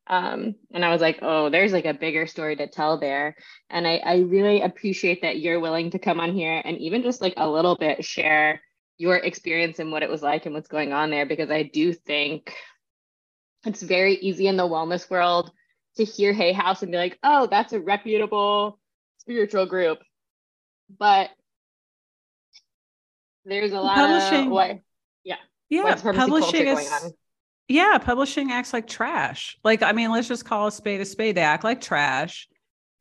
[0.07, 3.35] Um, and I was like, oh, there's like a bigger story to tell there.
[3.69, 7.21] And I, I really appreciate that you're willing to come on here and even just
[7.21, 8.61] like a little bit share
[8.99, 11.93] your experience and what it was like and what's going on there, because I do
[11.93, 12.55] think
[13.65, 15.51] it's very easy in the wellness world
[15.97, 18.79] to hear Hay House and be like, oh, that's a reputable
[19.19, 19.99] spiritual group,
[20.99, 21.31] but
[23.45, 24.79] there's a lot publishing, of what,
[25.25, 25.37] yeah,
[25.69, 27.13] yeah, publishing is.
[27.69, 29.59] Yeah, publishing acts like trash.
[29.65, 31.37] Like, I mean, let's just call a spade a spade.
[31.37, 32.49] They act like trash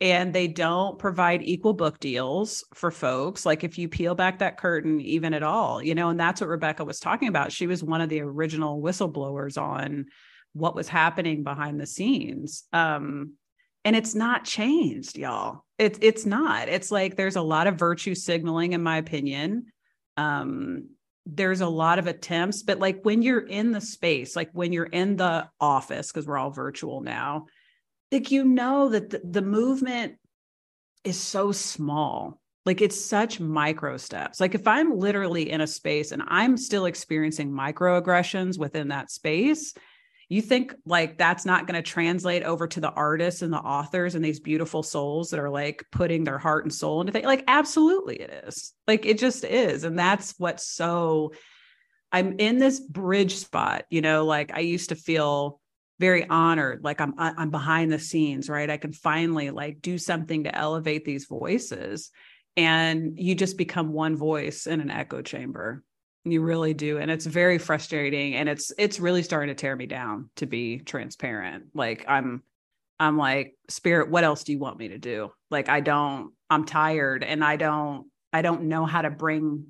[0.01, 3.45] and they don't provide equal book deals for folks.
[3.45, 6.49] Like, if you peel back that curtain, even at all, you know, and that's what
[6.49, 7.51] Rebecca was talking about.
[7.51, 10.07] She was one of the original whistleblowers on
[10.53, 12.63] what was happening behind the scenes.
[12.73, 13.33] Um,
[13.85, 18.15] and it's not changed y'all it's it's not it's like there's a lot of virtue
[18.15, 19.67] signaling in my opinion
[20.17, 20.89] um
[21.27, 24.83] there's a lot of attempts but like when you're in the space like when you're
[24.83, 27.45] in the office because we're all virtual now
[28.11, 30.15] like you know that the, the movement
[31.03, 32.39] is so small.
[32.65, 34.39] Like it's such micro steps.
[34.39, 39.73] Like if i'm literally in a space and i'm still experiencing microaggressions within that space
[40.29, 44.15] you think like that's not going to translate over to the artists and the authors
[44.15, 47.27] and these beautiful souls that are like putting their heart and soul into things.
[47.27, 48.73] Like absolutely it is.
[48.87, 49.83] Like it just is.
[49.83, 51.33] And that's what's so
[52.11, 55.59] i'm in this bridge spot you know like i used to feel
[55.99, 60.43] very honored like i'm i'm behind the scenes right i can finally like do something
[60.43, 62.11] to elevate these voices
[62.57, 65.83] and you just become one voice in an echo chamber
[66.27, 66.97] you really do.
[66.97, 68.33] And it's very frustrating.
[68.33, 71.65] And it's it's really starting to tear me down to be transparent.
[71.75, 72.41] Like I'm
[72.99, 75.31] I'm like, spirit, what else do you want me to do?
[75.51, 79.67] Like I don't, I'm tired and I don't, I don't know how to bring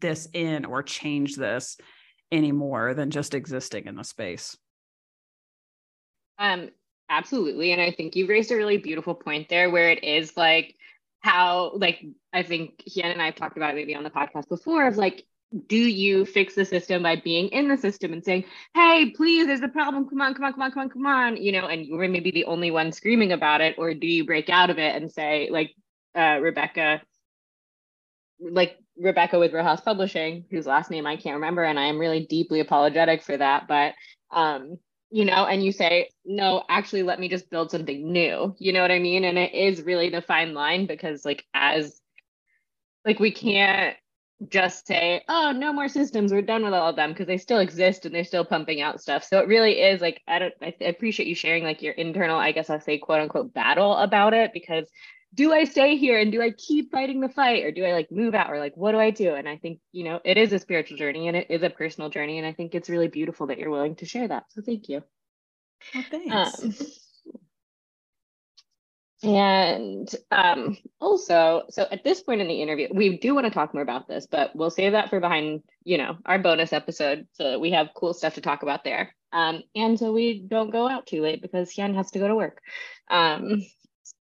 [0.00, 1.76] this in or change this
[2.32, 4.56] any more than just existing in the space.
[6.38, 6.70] Um,
[7.08, 7.72] absolutely.
[7.72, 10.74] And I think you raised a really beautiful point there where it is like
[11.20, 14.86] how like I think Hien and I talked about it maybe on the podcast before
[14.86, 15.24] of like
[15.66, 18.44] do you fix the system by being in the system and saying,
[18.74, 20.08] hey, please, there's a problem.
[20.08, 22.32] Come on, come on, come on, come on, come on, you know, and you're maybe
[22.32, 23.76] the only one screaming about it?
[23.78, 25.72] Or do you break out of it and say, like
[26.16, 27.00] uh, Rebecca,
[28.40, 32.26] like Rebecca with House Publishing, whose last name I can't remember, and I am really
[32.26, 33.94] deeply apologetic for that, but
[34.30, 34.78] um,
[35.10, 38.54] you know, and you say, no, actually, let me just build something new.
[38.58, 39.24] You know what I mean?
[39.24, 42.00] And it is really the fine line because, like, as
[43.04, 43.96] like we can't
[44.48, 46.32] just say, oh, no more systems.
[46.32, 49.00] We're done with all of them because they still exist and they're still pumping out
[49.00, 49.24] stuff.
[49.24, 52.36] So it really is like, I don't, I, I appreciate you sharing like your internal,
[52.36, 54.88] I guess I'll say quote unquote battle about it because
[55.36, 58.10] do I stay here and do I keep fighting the fight or do I like
[58.10, 59.34] move out or like what do I do?
[59.34, 62.08] And I think, you know, it is a spiritual journey and it is a personal
[62.08, 62.38] journey.
[62.38, 64.44] And I think it's really beautiful that you're willing to share that.
[64.48, 65.02] So thank you.
[65.94, 66.62] Well, thanks.
[66.62, 66.74] Um,
[69.22, 73.74] and um, also, so at this point in the interview, we do want to talk
[73.74, 77.26] more about this, but we'll save that for behind, you know, our bonus episode.
[77.32, 79.14] So that we have cool stuff to talk about there.
[79.32, 82.34] Um, and so we don't go out too late because Hien has to go to
[82.34, 82.60] work.
[83.10, 83.62] Um,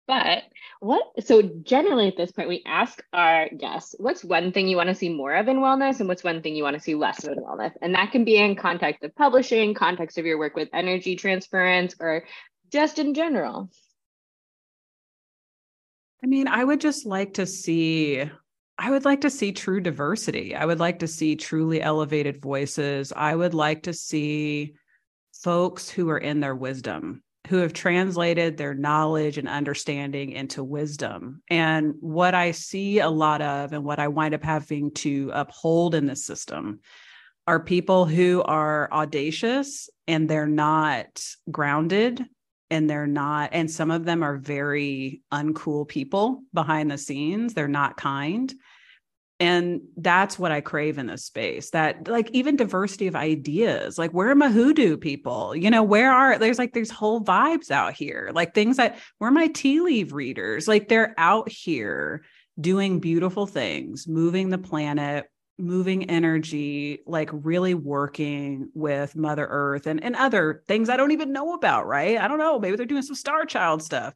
[0.07, 0.43] but
[0.79, 4.89] what, so generally at this point, we ask our guests, what's one thing you want
[4.89, 7.23] to see more of in wellness and what's one thing you want to see less
[7.23, 7.73] of in wellness?
[7.81, 11.95] And that can be in context of publishing, context of your work with energy transference,
[11.99, 12.25] or
[12.71, 13.69] just in general.
[16.23, 18.29] I mean, I would just like to see
[18.79, 20.55] I would like to see true diversity.
[20.55, 23.11] I would like to see truly elevated voices.
[23.15, 24.75] I would like to see
[25.33, 31.41] folks who are in their wisdom, who have translated their knowledge and understanding into wisdom.
[31.49, 35.95] And what I see a lot of, and what I wind up having to uphold
[35.95, 36.79] in this system,
[37.47, 42.25] are people who are audacious and they're not grounded
[42.69, 47.67] and they're not and some of them are very uncool people behind the scenes they're
[47.67, 48.53] not kind
[49.39, 54.11] and that's what i crave in this space that like even diversity of ideas like
[54.11, 57.93] where are my hoodoo people you know where are there's like there's whole vibes out
[57.93, 62.23] here like things that where are my tea leaf readers like they're out here
[62.59, 65.25] doing beautiful things moving the planet
[65.57, 71.31] moving energy, like really working with Mother Earth and, and other things I don't even
[71.31, 72.17] know about, right?
[72.17, 72.59] I don't know.
[72.59, 74.13] Maybe they're doing some star child stuff.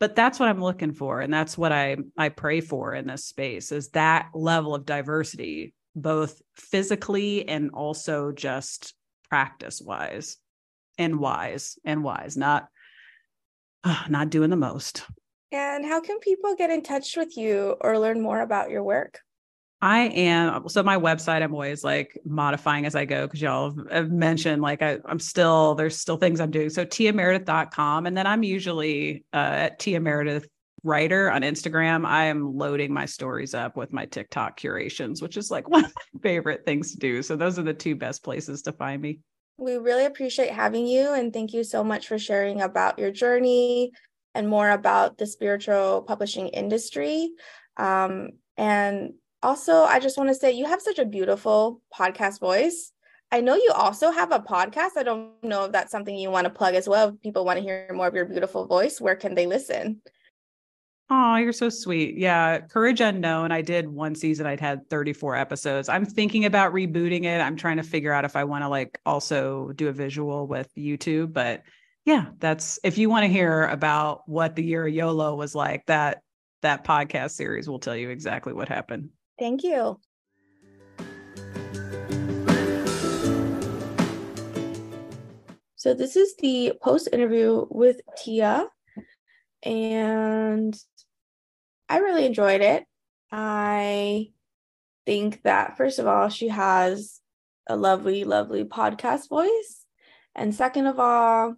[0.00, 1.20] But that's what I'm looking for.
[1.20, 5.74] And that's what I I pray for in this space is that level of diversity,
[5.94, 8.94] both physically and also just
[9.28, 10.36] practice wise
[10.98, 12.68] and wise and wise, not
[13.84, 15.04] uh, not doing the most.
[15.52, 19.20] And how can people get in touch with you or learn more about your work?
[19.84, 21.42] I am so my website.
[21.42, 25.74] I'm always like modifying as I go because y'all have mentioned like I, am still
[25.74, 26.70] there's still things I'm doing.
[26.70, 30.48] So tiameredith.com, and then I'm usually uh, at Tia Meredith
[30.84, 32.06] writer on Instagram.
[32.06, 35.92] I am loading my stories up with my TikTok curations, which is like one of
[35.94, 37.22] my favorite things to do.
[37.22, 39.18] So those are the two best places to find me.
[39.58, 43.90] We really appreciate having you, and thank you so much for sharing about your journey
[44.34, 47.32] and more about the spiritual publishing industry.
[47.76, 49.12] Um, and
[49.44, 52.92] also, I just want to say you have such a beautiful podcast voice.
[53.30, 54.90] I know you also have a podcast.
[54.96, 57.10] I don't know if that's something you want to plug as well.
[57.10, 60.00] If people want to hear more of your beautiful voice, where can they listen?
[61.10, 62.16] Oh, you're so sweet.
[62.16, 62.60] Yeah.
[62.60, 63.52] Courage Unknown.
[63.52, 64.46] I did one season.
[64.46, 65.88] I'd had 34 episodes.
[65.88, 67.40] I'm thinking about rebooting it.
[67.40, 70.74] I'm trying to figure out if I want to like also do a visual with
[70.74, 71.32] YouTube.
[71.34, 71.62] But
[72.06, 76.22] yeah, that's if you want to hear about what the year YOLO was like, that
[76.62, 79.10] that podcast series will tell you exactly what happened.
[79.38, 80.00] Thank you.
[85.76, 88.68] So, this is the post interview with Tia,
[89.62, 90.74] and
[91.88, 92.84] I really enjoyed it.
[93.30, 94.30] I
[95.04, 97.20] think that, first of all, she has
[97.66, 99.84] a lovely, lovely podcast voice.
[100.34, 101.54] And second of all,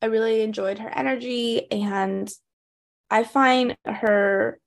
[0.00, 2.30] I really enjoyed her energy, and
[3.10, 4.60] I find her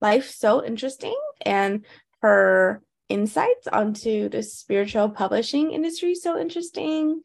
[0.00, 1.84] life so interesting and
[2.22, 7.20] her insights onto the spiritual publishing industry so interesting.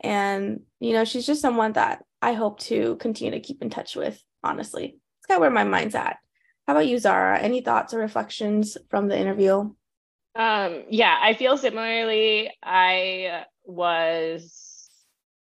[0.00, 3.96] And, you know, she's just someone that I hope to continue to keep in touch
[3.96, 4.96] with, honestly.
[5.18, 6.18] It's kind of where my mind's at.
[6.66, 7.38] How about you, Zahra?
[7.38, 9.70] Any thoughts or reflections from the interview?
[10.34, 12.52] Um, yeah, I feel similarly.
[12.62, 14.88] I was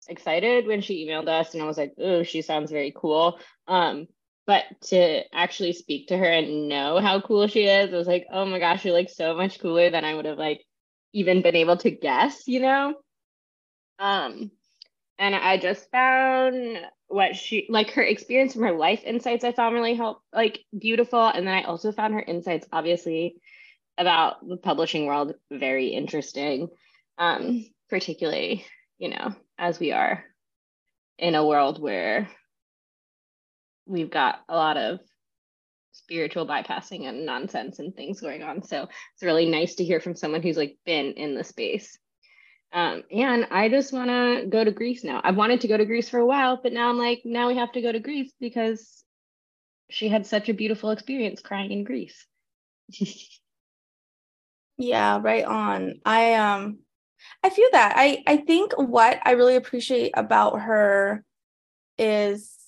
[0.07, 3.39] excited when she emailed us and I was like, oh, she sounds very cool.
[3.67, 4.07] Um,
[4.49, 8.25] but to actually speak to her and know how cool she is, I was like,
[8.33, 10.65] oh my gosh, you're like so much cooler than I would have like
[11.13, 12.95] even been able to guess, you know?
[13.99, 14.49] Um,
[15.19, 19.75] and I just found what she like her experience from her life insights I found
[19.75, 21.27] really help like beautiful.
[21.27, 23.35] And then I also found her insights obviously
[23.99, 26.69] about the publishing world very interesting.
[27.19, 28.65] Um, particularly,
[28.97, 30.23] you know, as we are
[31.19, 32.31] in a world where
[33.89, 34.99] we've got a lot of
[35.91, 38.63] spiritual bypassing and nonsense and things going on.
[38.63, 41.97] So it's really nice to hear from someone who's like been in the space.
[42.71, 45.21] Um, and I just want to go to Greece now.
[45.23, 47.57] I've wanted to go to Greece for a while, but now I'm like, now we
[47.57, 49.03] have to go to Greece because
[49.89, 52.27] she had such a beautiful experience crying in Greece.
[54.77, 55.95] yeah, right on.
[56.05, 56.79] I um
[57.43, 57.93] I feel that.
[57.95, 61.23] I I think what I really appreciate about her
[61.97, 62.58] is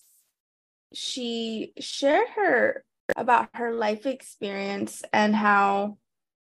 [0.94, 2.84] she shared her
[3.16, 5.98] about her life experience and how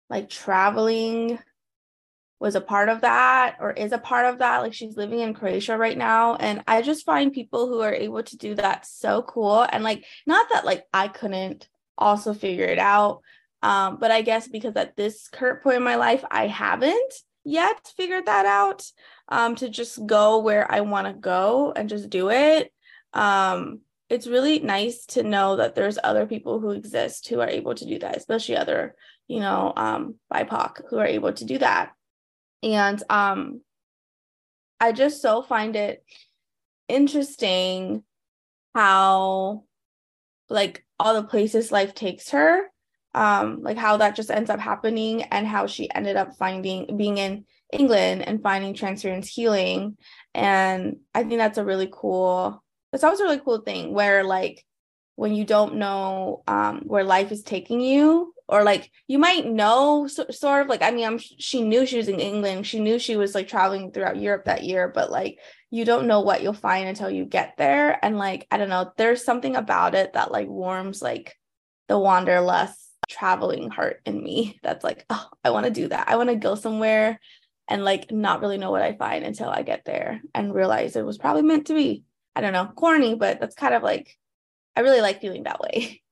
[0.09, 1.39] like traveling
[2.39, 4.59] was a part of that or is a part of that.
[4.59, 8.23] Like she's living in Croatia right now and I just find people who are able
[8.23, 9.65] to do that so cool.
[9.69, 13.21] And like not that like I couldn't also figure it out
[13.63, 17.91] um but I guess because at this current point in my life I haven't yet
[17.97, 18.83] figured that out
[19.29, 22.71] um to just go where I want to go and just do it
[23.13, 27.75] um it's really nice to know that there's other people who exist who are able
[27.75, 28.95] to do that, especially other,
[29.27, 31.91] you know, um, BIPOC who are able to do that.
[32.63, 33.61] And um,
[34.79, 36.03] I just so find it
[36.87, 38.03] interesting
[38.73, 39.63] how,
[40.49, 42.61] like, all the places life takes her,
[43.13, 47.17] um, like how that just ends up happening, and how she ended up finding being
[47.17, 49.97] in England and finding transference healing.
[50.33, 52.63] And I think that's a really cool
[52.93, 54.63] it's always a really cool thing where like
[55.15, 60.07] when you don't know um, where life is taking you or like you might know
[60.07, 62.65] so, sort of like i mean i'm she knew she was in england.
[62.65, 66.21] She knew she was like traveling throughout europe that year but like you don't know
[66.21, 67.99] what you'll find until you get there.
[68.03, 71.35] And like i don't know there's something about it that like warms like
[71.87, 72.79] the wanderlust
[73.09, 76.07] traveling heart in me that's like oh i want to do that.
[76.07, 77.19] I want to go somewhere
[77.67, 81.05] and like not really know what i find until i get there and realize it
[81.05, 82.03] was probably meant to be
[82.37, 84.15] I don't know, corny, but that's kind of like
[84.75, 86.03] I really like feeling that way.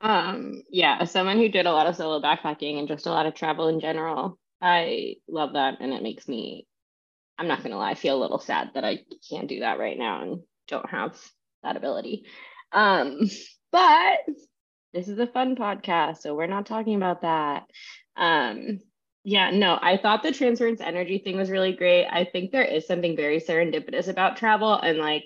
[0.00, 3.26] Um, yeah, as someone who did a lot of solo backpacking and just a lot
[3.26, 5.76] of travel in general, I love that.
[5.80, 6.66] And it makes me,
[7.38, 9.96] I'm not gonna lie, I feel a little sad that I can't do that right
[9.96, 11.16] now and don't have
[11.62, 12.24] that ability.
[12.72, 13.20] Um,
[13.70, 14.18] but
[14.92, 17.66] this is a fun podcast, so we're not talking about that.
[18.16, 18.80] Um,
[19.24, 22.06] yeah, no, I thought the transference energy thing was really great.
[22.06, 25.24] I think there is something very serendipitous about travel and like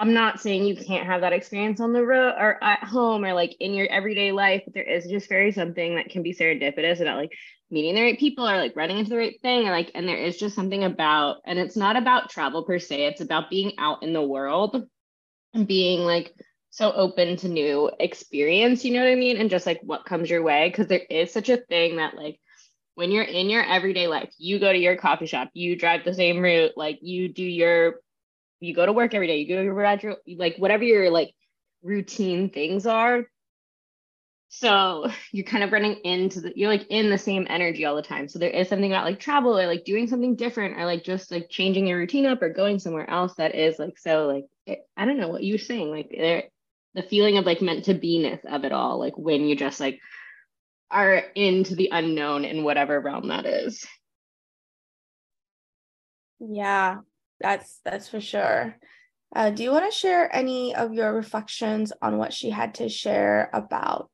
[0.00, 3.32] I'm not saying you can't have that experience on the road or at home or
[3.32, 7.00] like in your everyday life, but there is just very something that can be serendipitous
[7.00, 7.32] about like
[7.68, 9.62] meeting the right people or like running into the right thing.
[9.62, 13.06] And like, and there is just something about, and it's not about travel per se,
[13.06, 14.84] it's about being out in the world
[15.52, 16.32] and being like
[16.70, 19.36] so open to new experience, you know what I mean?
[19.36, 20.70] And just like what comes your way.
[20.70, 22.38] Cause there is such a thing that like
[22.98, 26.12] when you're in your everyday life, you go to your coffee shop, you drive the
[26.12, 28.00] same route, like you do your
[28.58, 31.32] you go to work every day, you go to your graduate, like whatever your like
[31.80, 33.24] routine things are.
[34.48, 38.02] So you're kind of running into the, you're like in the same energy all the
[38.02, 38.26] time.
[38.26, 41.30] So there is something about like travel or like doing something different or like just
[41.30, 44.80] like changing your routine up or going somewhere else that is like so like it,
[44.96, 46.48] I don't know what you're saying like there
[46.94, 49.78] the feeling of like meant to be ness of it all like when you just
[49.78, 50.00] like
[50.90, 53.86] are into the unknown in whatever realm that is.
[56.40, 56.98] Yeah,
[57.40, 58.76] that's that's for sure.
[59.34, 62.88] Uh, do you want to share any of your reflections on what she had to
[62.88, 64.08] share about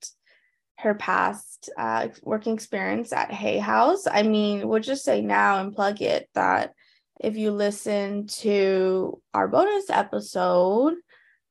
[0.78, 4.06] her past uh, working experience at Hay House?
[4.10, 6.72] I mean, we'll just say now and plug it that
[7.20, 10.94] if you listen to our bonus episode,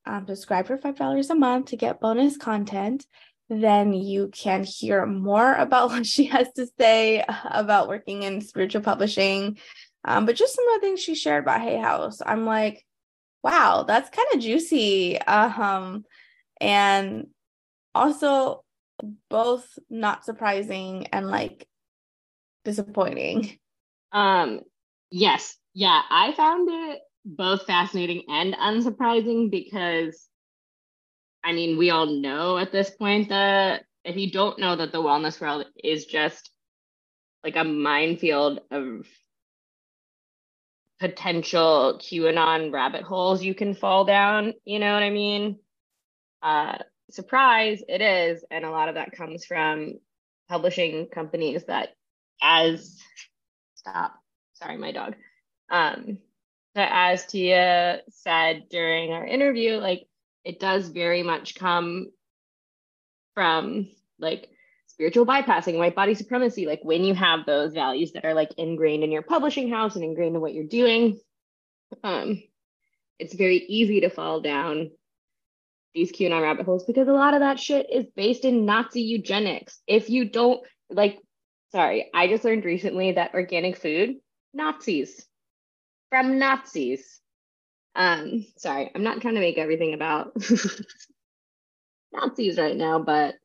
[0.04, 3.06] um, subscribe for five dollars a month to get bonus content.
[3.48, 8.82] Then you can hear more about what she has to say about working in spiritual
[8.82, 9.58] publishing
[10.04, 12.84] um, but just some of the things she shared about Hay House, I'm like,
[13.42, 15.18] wow, that's kind of juicy.
[15.20, 16.04] Um,
[16.60, 17.28] and
[17.94, 18.64] also
[19.30, 21.66] both not surprising and like
[22.64, 23.58] disappointing.
[24.12, 24.60] Um,
[25.10, 30.28] yes, yeah, I found it both fascinating and unsurprising because
[31.44, 35.02] I mean, we all know at this point that if you don't know that the
[35.02, 36.50] wellness world is just
[37.44, 39.06] like a minefield of
[40.98, 44.54] potential QAnon rabbit holes you can fall down.
[44.64, 45.58] You know what I mean?
[46.42, 46.78] Uh,
[47.10, 48.42] surprise, it is.
[48.50, 49.98] And a lot of that comes from
[50.48, 51.90] publishing companies that,
[52.42, 52.98] as
[53.74, 54.14] stop,
[54.54, 55.14] sorry, my dog.
[55.70, 56.18] Um,
[56.74, 60.06] that as Tia said during our interview, like
[60.44, 62.10] it does very much come
[63.34, 63.88] from
[64.18, 64.48] like
[64.86, 69.02] spiritual bypassing, white body supremacy, like when you have those values that are like ingrained
[69.02, 71.18] in your publishing house and ingrained in what you're doing,
[72.04, 72.42] um,
[73.18, 74.90] it's very easy to fall down
[75.94, 79.80] these QAnon rabbit holes because a lot of that shit is based in Nazi eugenics.
[79.86, 81.18] If you don't like,
[81.72, 84.16] sorry, I just learned recently that organic food,
[84.52, 85.24] Nazis
[86.10, 87.20] from Nazis.
[87.94, 90.36] Um, sorry, I'm not trying to make everything about
[92.12, 93.36] Nazis right now, but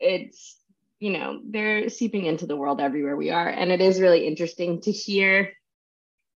[0.00, 0.56] it's
[0.98, 3.48] you know, they're seeping into the world everywhere we are.
[3.48, 5.52] And it is really interesting to hear,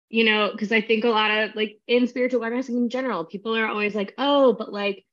[0.08, 3.56] you know, because I think a lot of like in spiritual awareness in general, people
[3.56, 5.04] are always like, oh, but like,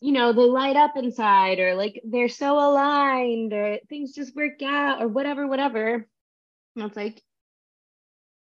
[0.00, 4.62] you know, they light up inside or like they're so aligned or things just work
[4.62, 6.06] out or whatever, whatever.
[6.76, 7.22] And it's like,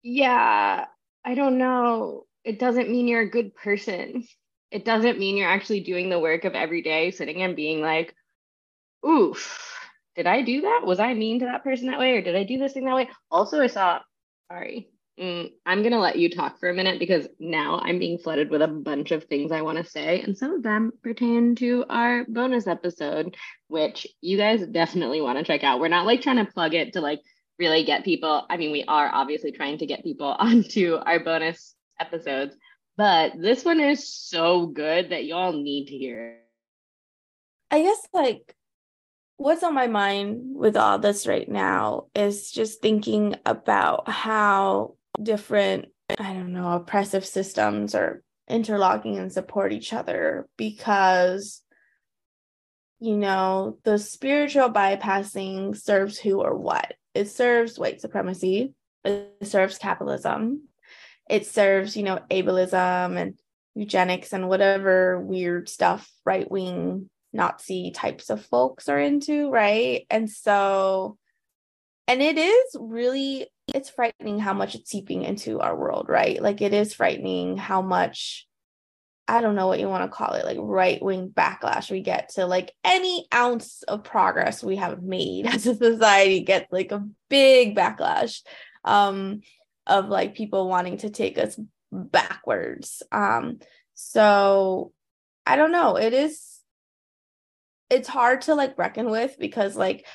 [0.02, 0.86] yeah,
[1.24, 2.26] I don't know.
[2.45, 4.24] It doesn't mean you're a good person.
[4.70, 8.14] It doesn't mean you're actually doing the work of every day sitting and being like,
[9.07, 9.74] oof,
[10.16, 10.82] did I do that?
[10.84, 12.16] Was I mean to that person that way?
[12.16, 13.09] Or did I do this thing that way?
[13.30, 14.01] Also, I saw,
[14.51, 18.18] sorry, mm, I'm going to let you talk for a minute because now I'm being
[18.18, 20.20] flooded with a bunch of things I want to say.
[20.20, 23.36] And some of them pertain to our bonus episode,
[23.68, 25.80] which you guys definitely want to check out.
[25.80, 27.20] We're not like trying to plug it to like
[27.59, 28.47] really get people.
[28.49, 32.57] I mean, we are obviously trying to get people onto our bonus episodes,
[32.97, 36.38] but this one is so good that y'all need to hear.
[37.70, 38.55] I guess like
[39.36, 45.86] what's on my mind with all this right now is just thinking about how different,
[46.18, 51.62] I don't know, oppressive systems are interlocking and support each other because
[53.01, 56.95] you know the spiritual bypassing serves who or what.
[57.14, 58.74] It serves white supremacy.
[59.05, 60.68] It serves capitalism
[61.29, 63.39] it serves you know ableism and
[63.75, 70.07] eugenics and whatever weird stuff right wing Nazi types of folks are into, right?
[70.09, 71.18] And so,
[72.07, 76.41] and it is really, it's frightening how much it's seeping into our world, right?
[76.41, 78.47] Like it is frightening how much
[79.27, 82.29] I don't know what you want to call it, like right wing backlash we get
[82.35, 87.07] to like any ounce of progress we have made as a society gets like a
[87.31, 88.43] big backlash
[88.85, 89.41] um,
[89.87, 91.59] of like people wanting to take us
[91.93, 93.03] backwards.
[93.12, 93.59] Um,
[93.95, 94.93] so
[95.47, 95.97] I don't know.
[95.97, 96.61] It is,
[97.91, 100.07] it's hard to like reckon with because like,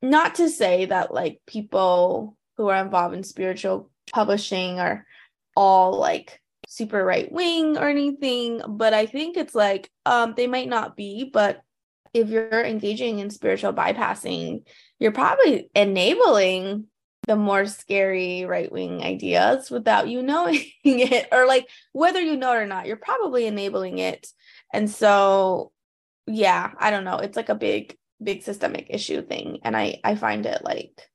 [0.00, 5.04] not to say that like people who are involved in spiritual publishing are
[5.56, 10.68] all like super right wing or anything, but I think it's like um they might
[10.68, 11.62] not be, but
[12.14, 14.62] if you're engaging in spiritual bypassing,
[14.98, 16.84] you're probably enabling
[17.28, 22.52] the more scary right wing ideas without you knowing it, or like whether you know
[22.54, 24.26] it or not, you're probably enabling it.
[24.72, 25.70] And so,
[26.26, 27.18] yeah, I don't know.
[27.18, 29.60] It's like a big, big systemic issue thing.
[29.62, 31.08] And I, I find it like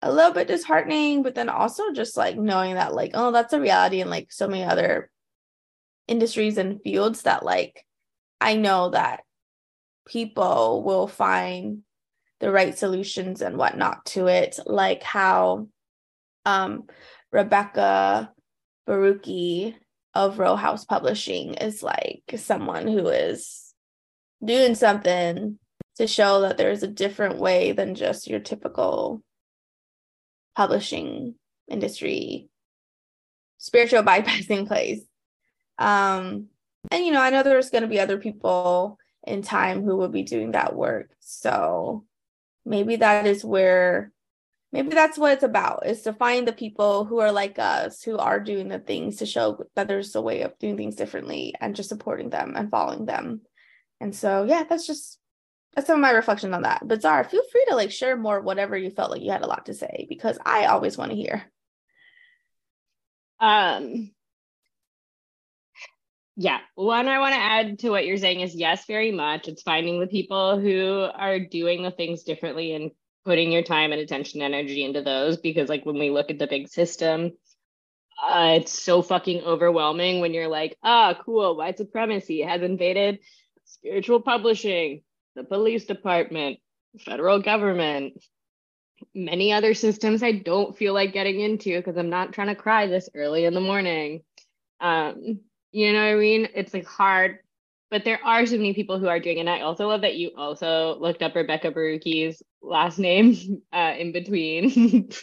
[0.00, 3.60] a little bit disheartening, but then also just like knowing that, like, oh, that's a
[3.60, 5.10] reality in like so many other
[6.08, 7.84] industries and fields that like
[8.40, 9.20] I know that
[10.06, 11.82] people will find
[12.42, 15.68] the right solutions and whatnot to it, like how
[16.44, 16.82] um,
[17.30, 18.32] Rebecca
[18.86, 19.76] Barucki
[20.12, 23.72] of Row House Publishing is like someone who is
[24.44, 25.56] doing something
[25.98, 29.22] to show that there's a different way than just your typical
[30.56, 31.36] publishing
[31.70, 32.48] industry
[33.58, 35.00] spiritual bypassing place.
[35.78, 36.48] Um
[36.90, 40.08] and you know i know there's going to be other people in time who will
[40.08, 42.04] be doing that work so
[42.64, 44.12] maybe that is where
[44.72, 48.16] maybe that's what it's about is to find the people who are like us who
[48.18, 51.76] are doing the things to show that there's a way of doing things differently and
[51.76, 53.42] just supporting them and following them.
[54.00, 55.18] And so yeah that's just
[55.74, 56.86] that's some of my reflection on that.
[56.86, 59.46] But zahra feel free to like share more whatever you felt like you had a
[59.46, 61.44] lot to say because i always want to hear.
[63.40, 64.12] Um
[66.36, 66.60] yeah.
[66.74, 69.48] One I want to add to what you're saying is yes, very much.
[69.48, 72.90] It's finding the people who are doing the things differently and
[73.24, 76.38] putting your time and attention and energy into those because like when we look at
[76.38, 77.32] the big system,
[78.22, 83.18] uh, it's so fucking overwhelming when you're like, ah, cool, white supremacy has invaded
[83.64, 85.02] spiritual publishing,
[85.34, 86.58] the police department,
[87.00, 88.14] federal government,
[89.14, 92.86] many other systems I don't feel like getting into because I'm not trying to cry
[92.86, 94.22] this early in the morning.
[94.80, 95.40] Um,
[95.72, 96.48] you know what I mean?
[96.54, 97.38] It's like hard,
[97.90, 99.40] but there are so many people who are doing it.
[99.40, 104.12] And I also love that you also looked up Rebecca Barucki's last name uh, in
[104.12, 105.10] between.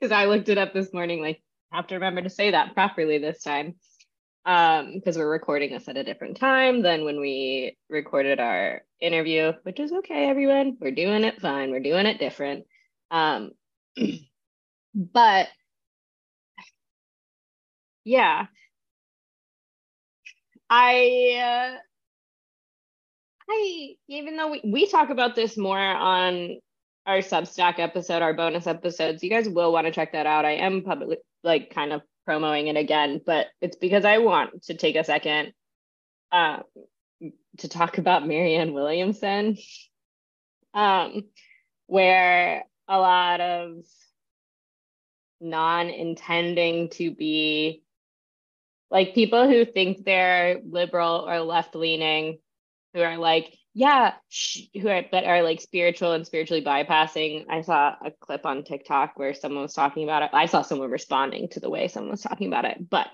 [0.00, 1.42] Because I looked it up this morning, like,
[1.72, 3.74] have to remember to say that properly this time.
[4.46, 9.52] Um, because we're recording this at a different time than when we recorded our interview,
[9.64, 10.78] which is okay, everyone.
[10.80, 11.70] We're doing it fine.
[11.70, 12.64] We're doing it different.
[13.10, 13.50] Um,
[14.94, 15.48] but
[18.04, 18.46] yeah.
[20.68, 21.78] I uh,
[23.50, 26.58] i even though we, we talk about this more on
[27.06, 30.44] our substack episode our bonus episodes you guys will want to check that out.
[30.44, 34.74] I am publicly like kind of promoting it again but it's because i want to
[34.74, 35.52] take a second
[36.30, 36.62] um,
[37.58, 39.56] to talk about marianne williamson
[40.74, 41.22] um,
[41.86, 43.78] where a lot of
[45.40, 47.82] non intending to be
[48.90, 52.38] like people who think they're liberal or left leaning
[52.92, 57.46] who are like yeah sh- who are but are like spiritual and spiritually bypassing.
[57.48, 60.30] I saw a clip on tiktok where someone was talking about it.
[60.32, 63.08] I saw someone responding to the way someone was talking about it but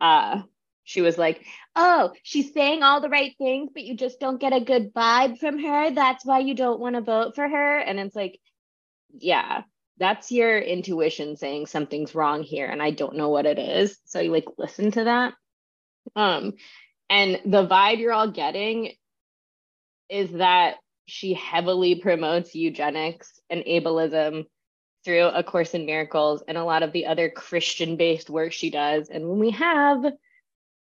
[0.00, 0.42] uh
[0.84, 1.44] she was like
[1.76, 5.38] oh she's saying all the right things but you just don't get a good vibe
[5.38, 5.90] from her.
[5.90, 7.78] That's why you don't want to vote for her.
[7.78, 8.40] And it's like
[9.18, 9.62] yeah
[9.98, 13.98] that's your intuition saying something's wrong here and i don't know what it is.
[14.04, 15.34] So you like listen to that.
[16.16, 16.54] Um
[17.08, 18.92] and the vibe you're all getting
[20.08, 20.76] is that
[21.06, 24.46] she heavily promotes eugenics and ableism
[25.04, 28.70] through a course in miracles and a lot of the other christian based work she
[28.70, 29.08] does.
[29.08, 30.04] And when we have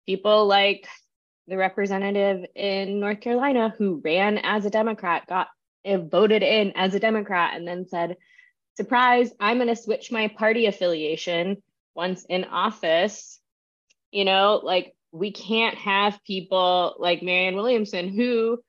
[0.05, 0.87] people like
[1.47, 5.47] the representative in north carolina who ran as a democrat got
[5.85, 8.15] voted in as a democrat and then said
[8.75, 11.61] surprise, I'm going to switch my party affiliation
[11.95, 13.39] once in office.
[14.11, 18.59] You know, like we can't have people like Marianne Williamson who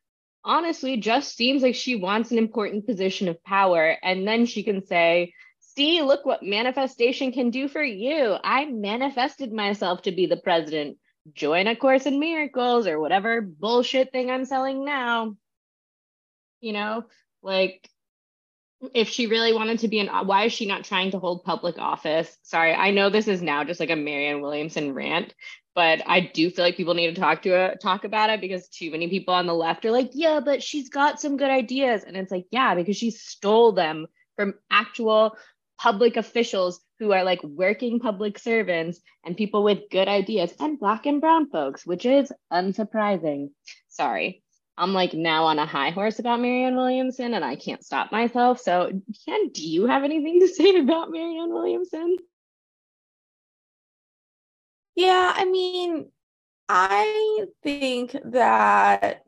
[0.44, 3.96] honestly just seems like she wants an important position of power.
[4.02, 8.36] And then she can say, see, look what manifestation can do for you.
[8.44, 10.98] I manifested myself to be the president.
[11.32, 15.36] Join a course in miracles or whatever bullshit thing I'm selling now.
[16.60, 17.04] You know,
[17.42, 17.88] like
[18.94, 21.78] if she really wanted to be an why is she not trying to hold public
[21.78, 22.36] office?
[22.42, 25.34] Sorry i know this is now just like a marianne williamson rant
[25.74, 28.68] but i do feel like people need to talk to it talk about it because
[28.68, 32.04] too many people on the left are like yeah but she's got some good ideas.
[32.04, 34.06] And it's like yeah because she stole them
[34.36, 35.36] from actual
[35.78, 41.06] public officials who are like working public servants and people with good ideas and black
[41.06, 43.50] and brown folks which is unsurprising.
[43.88, 44.43] Sorry
[44.76, 48.60] I'm like now on a high horse about Marianne Williamson and I can't stop myself.
[48.60, 48.90] So,
[49.24, 52.16] Hien, do you have anything to say about Marianne Williamson?
[54.96, 56.10] Yeah, I mean,
[56.68, 59.24] I think that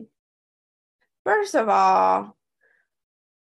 [1.24, 2.36] first of all,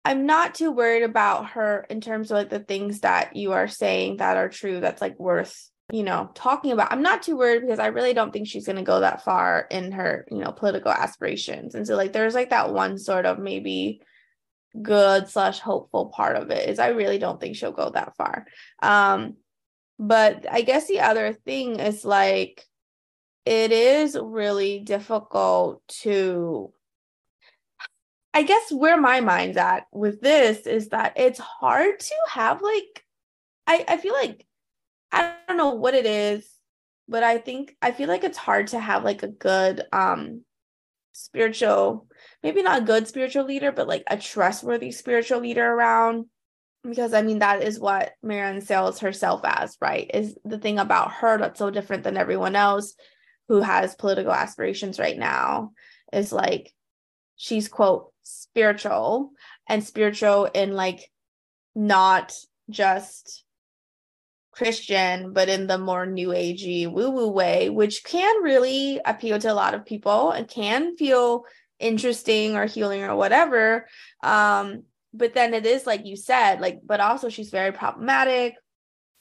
[0.05, 3.67] I'm not too worried about her in terms of like the things that you are
[3.67, 6.91] saying that are true that's like worth you know, talking about.
[6.91, 9.67] I'm not too worried because I really don't think she's going to go that far
[9.69, 11.75] in her, you know, political aspirations.
[11.75, 14.01] And so, like, there's like that one sort of maybe
[14.81, 18.47] good slash hopeful part of it is I really don't think she'll go that far.
[18.81, 19.35] Um,
[19.99, 22.65] but I guess the other thing is like,
[23.45, 26.73] it is really difficult to
[28.33, 33.05] I guess where my mind's at with this is that it's hard to have like
[33.67, 34.47] I, I feel like
[35.13, 36.49] I don't know what it is,
[37.07, 40.43] but I think I feel like it's hard to have like a good um
[41.13, 42.07] spiritual,
[42.41, 46.25] maybe not a good spiritual leader, but like a trustworthy spiritual leader around.
[46.83, 50.09] Because I mean that is what Marianne sells herself as, right?
[50.13, 52.95] Is the thing about her that's so different than everyone else
[53.47, 55.71] who has political aspirations right now
[56.11, 56.73] is like
[57.35, 59.31] she's quote spiritual
[59.67, 61.09] and spiritual in like
[61.75, 62.33] not
[62.69, 63.43] just
[64.53, 69.51] Christian, but in the more new agey woo woo way, which can really appeal to
[69.51, 71.45] a lot of people and can feel
[71.79, 73.87] interesting or healing or whatever.
[74.21, 74.83] Um,
[75.13, 78.55] but then it is like you said, like, but also she's very problematic.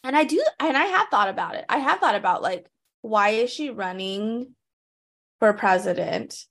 [0.04, 1.64] And I do, and I have thought about it.
[1.68, 2.66] I have thought about like,
[3.00, 4.54] why is she running
[5.38, 6.46] for president?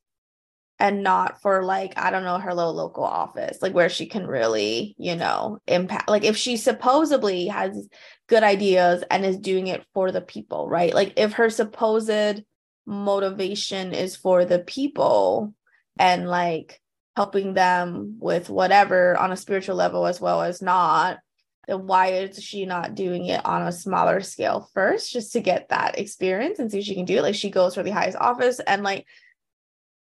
[0.82, 4.26] And not for like i don't know her little local office like where she can
[4.26, 7.88] really you know impact like if she supposedly has
[8.32, 10.94] good ideas and is doing it for the people right?
[10.94, 12.44] Like if her supposed
[12.86, 15.54] motivation is for the people
[16.00, 16.80] and like
[17.18, 21.20] helping them with whatever on a spiritual level as well as not
[21.68, 25.68] then why is she not doing it on a smaller scale first just to get
[25.68, 27.22] that experience and see if she can do it?
[27.22, 29.06] Like she goes for the highest office and like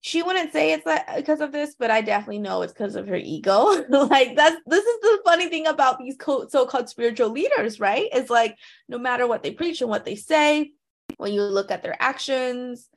[0.00, 0.84] she wouldn't say it's
[1.16, 3.84] because of this, but I definitely know it's because of her ego.
[3.88, 8.08] like that's this is the funny thing about these so-called spiritual leaders, right?
[8.12, 8.56] It's like
[8.88, 10.72] no matter what they preach and what they say,
[11.16, 12.88] when you look at their actions,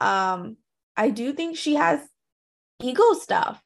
[0.00, 0.56] um,
[0.96, 2.00] I do think she has
[2.82, 3.60] ego stuff.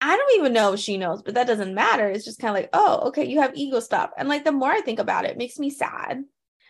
[0.00, 2.08] I don't even know if she knows, but that doesn't matter.
[2.08, 4.10] It's just kind of like, oh, okay, you have ego stuff.
[4.18, 6.24] And like the more I think about it, it makes me sad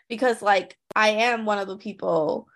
[0.08, 2.46] because like I am one of the people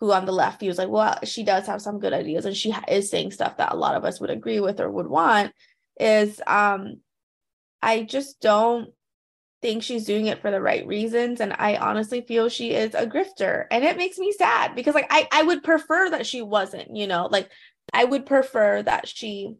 [0.00, 2.74] who on the left feels like, well, she does have some good ideas and she
[2.88, 5.52] is saying stuff that a lot of us would agree with or would want,
[5.98, 7.00] is um,
[7.80, 8.90] I just don't
[9.62, 11.40] think she's doing it for the right reasons.
[11.40, 13.64] And I honestly feel she is a grifter.
[13.70, 17.06] And it makes me sad because like I, I would prefer that she wasn't, you
[17.06, 17.50] know, like
[17.92, 19.54] I would prefer that she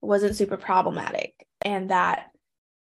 [0.00, 2.26] wasn't super problematic and that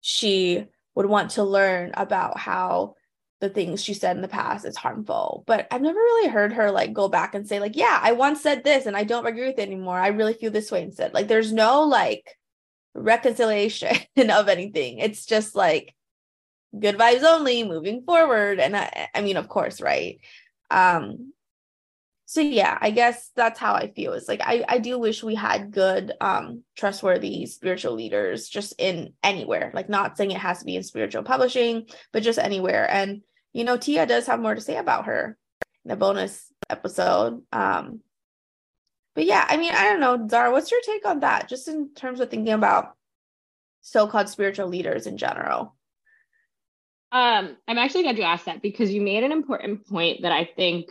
[0.01, 0.65] she
[0.95, 2.95] would want to learn about how
[3.39, 5.43] the things she said in the past is harmful.
[5.47, 8.41] But I've never really heard her like go back and say, like, yeah, I once
[8.41, 9.99] said this and I don't agree with it anymore.
[9.99, 11.13] I really feel this way instead.
[11.13, 12.37] Like there's no like
[12.93, 14.99] reconciliation of anything.
[14.99, 15.93] It's just like
[16.77, 18.59] good vibes only moving forward.
[18.59, 20.19] And I I mean, of course, right.
[20.71, 21.33] Um
[22.33, 24.13] so yeah, I guess that's how I feel.
[24.13, 29.13] It's like I, I do wish we had good, um, trustworthy spiritual leaders just in
[29.21, 29.69] anywhere.
[29.71, 32.89] Like not saying it has to be in spiritual publishing, but just anywhere.
[32.89, 33.21] And
[33.51, 35.37] you know, Tia does have more to say about her
[35.85, 37.43] in the bonus episode.
[37.51, 37.99] Um,
[39.13, 41.47] but yeah, I mean, I don't know, Zahra, what's your take on that?
[41.47, 42.95] Just in terms of thinking about
[43.81, 45.75] so-called spiritual leaders in general.
[47.11, 50.45] Um, I'm actually glad you asked that because you made an important point that I
[50.45, 50.87] think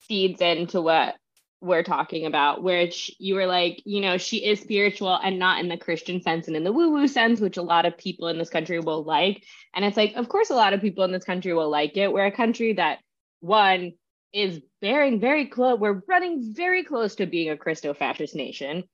[0.00, 1.16] feeds into what
[1.60, 5.68] we're talking about, which you were like, you know, she is spiritual and not in
[5.68, 8.38] the Christian sense and in the woo woo sense, which a lot of people in
[8.38, 9.44] this country will like.
[9.74, 12.12] And it's like, of course, a lot of people in this country will like it.
[12.12, 12.98] We're a country that,
[13.40, 13.92] one,
[14.32, 18.84] is bearing very close, we're running very close to being a Christo fascist nation.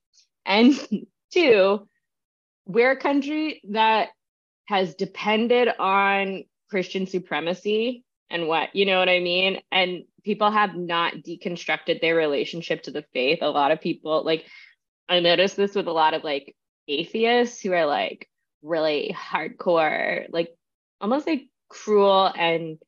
[0.46, 0.74] And
[1.32, 1.88] two,
[2.66, 4.08] we're a country that
[4.66, 9.60] has depended on Christian supremacy and what, you know what I mean?
[9.70, 13.40] And people have not deconstructed their relationship to the faith.
[13.42, 14.46] A lot of people, like,
[15.08, 16.54] I noticed this with a lot of like
[16.88, 18.28] atheists who are like,
[18.64, 20.48] really hardcore, like
[21.00, 22.78] almost like cruel and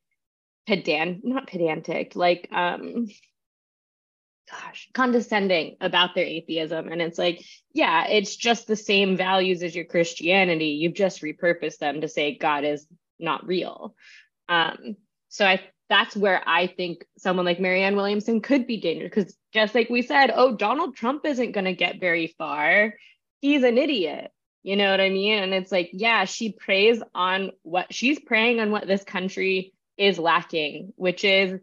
[0.66, 3.06] pedant, not pedantic, like um
[4.50, 6.88] gosh, condescending about their atheism.
[6.88, 10.66] And it's like, yeah, it's just the same values as your Christianity.
[10.66, 12.86] You've just repurposed them to say God is
[13.18, 13.94] not real.
[14.48, 14.96] Um,
[15.28, 19.74] so I that's where I think someone like Marianne Williamson could be dangerous because just
[19.74, 22.94] like we said, oh, Donald Trump isn't going to get very far.
[23.40, 24.32] He's an idiot.
[24.62, 25.42] You know what I mean?
[25.42, 30.18] And it's like, yeah, she preys on what she's preying on what this country is
[30.18, 31.60] lacking, which is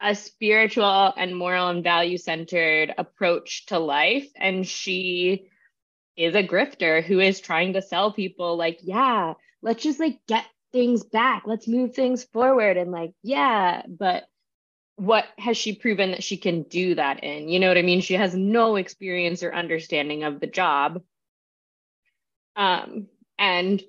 [0.00, 4.26] a spiritual and moral and value centered approach to life.
[4.34, 5.48] And she
[6.16, 10.46] is a grifter who is trying to sell people, like, yeah, let's just like get
[10.72, 11.44] things back.
[11.46, 12.76] Let's move things forward.
[12.76, 14.24] And like, yeah, but
[14.96, 17.48] what has she proven that she can do that in?
[17.48, 18.00] You know what I mean?
[18.00, 21.02] She has no experience or understanding of the job.
[22.56, 23.08] Um,
[23.38, 23.82] and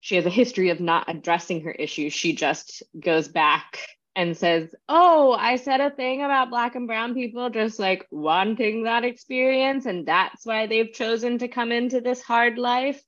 [0.00, 2.12] she has a history of not addressing her issues.
[2.12, 3.78] She just goes back
[4.14, 8.84] and says, Oh, I said a thing about Black and Brown people just like wanting
[8.84, 9.86] that experience.
[9.86, 13.02] And that's why they've chosen to come into this hard life.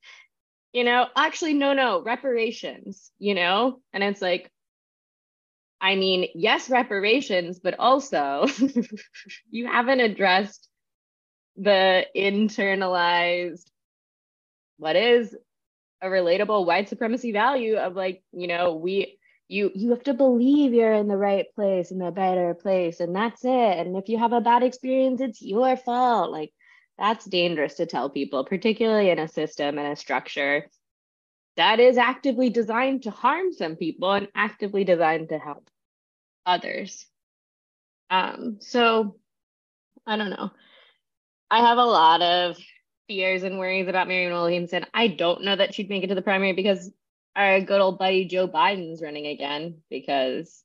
[0.74, 3.80] You know, actually, no, no, reparations, you know?
[3.94, 4.50] And it's like,
[5.80, 8.46] I mean, yes, reparations, but also
[9.50, 10.68] you haven't addressed
[11.56, 13.64] the internalized,
[14.78, 15.36] what is
[16.02, 19.18] a relatable white supremacy value of like, you know, we,
[19.48, 23.14] you you have to believe you're in the right place in the better place and
[23.14, 26.52] that's it and if you have a bad experience it's your fault like
[26.98, 30.66] that's dangerous to tell people particularly in a system and a structure
[31.56, 35.68] that is actively designed to harm some people and actively designed to help
[36.46, 37.06] others.
[38.10, 39.16] Um so
[40.06, 40.50] i don't know.
[41.50, 42.56] I have a lot of
[43.06, 46.22] fears and worries about marianne williamson i don't know that she'd make it to the
[46.22, 46.90] primary because
[47.36, 50.63] our good old buddy Joe Biden's running again because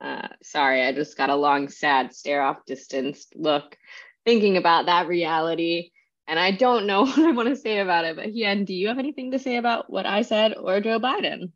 [0.00, 3.76] uh, sorry, I just got a long, sad stare off distance look
[4.24, 5.90] thinking about that reality.
[6.26, 8.16] And I don't know what I want to say about it.
[8.16, 11.52] But Hien, do you have anything to say about what I said or Joe Biden?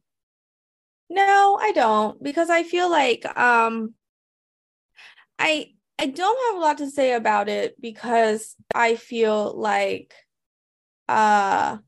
[1.09, 3.95] No, I don't, because I feel like um
[5.39, 10.15] I I don't have a lot to say about it because I feel like
[11.09, 11.79] uh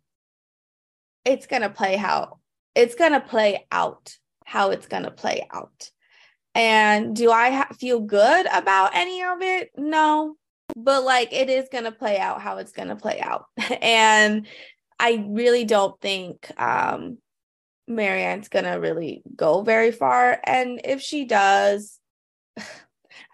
[1.24, 2.38] it's gonna play how
[2.74, 5.90] it's gonna play out how it's gonna play out
[6.54, 9.70] and do i ha- feel good about any of it?
[9.76, 10.36] No.
[10.76, 13.46] But like it is gonna play out how it's gonna play out.
[13.82, 14.46] And
[15.00, 17.18] i really don't think um
[17.88, 20.40] marianne's gonna really go very far.
[20.44, 21.98] And if she does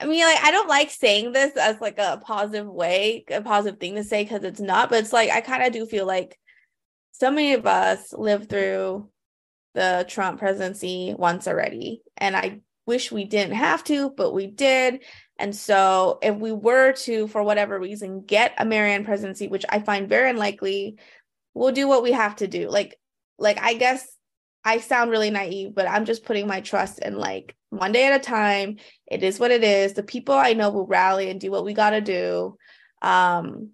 [0.01, 3.79] I mean, like, I don't like saying this as like a positive way, a positive
[3.79, 6.39] thing to say because it's not, but it's like I kind of do feel like
[7.13, 9.11] so many of us lived through
[9.75, 12.03] the Trump presidency once already.
[12.17, 12.61] And I
[12.91, 15.05] wish we didn't have to, but we did.
[15.39, 19.79] And so if we were to, for whatever reason, get a Marianne presidency, which I
[19.79, 20.99] find very unlikely,
[21.55, 22.69] we'll do what we have to do.
[22.69, 22.99] Like,
[23.39, 24.05] like I guess
[24.65, 28.21] I sound really naive, but I'm just putting my trust in like one day at
[28.21, 28.79] a time.
[29.07, 29.93] It is what it is.
[29.93, 32.57] The people I know will rally and do what we got to do.
[33.03, 33.71] Um,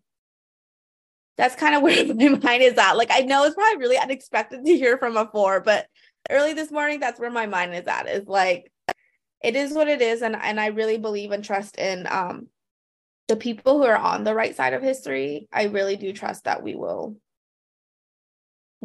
[1.39, 2.99] that's kind of where my mind is at.
[2.99, 5.87] Like, I know it's probably really unexpected to hear from a four, but
[6.29, 8.09] early this morning, that's where my mind is at.
[8.09, 8.71] Is like,
[9.47, 12.49] it is what it is, and and I really believe and trust in um
[13.29, 15.47] the people who are on the right side of history.
[15.53, 17.17] I really do trust that we will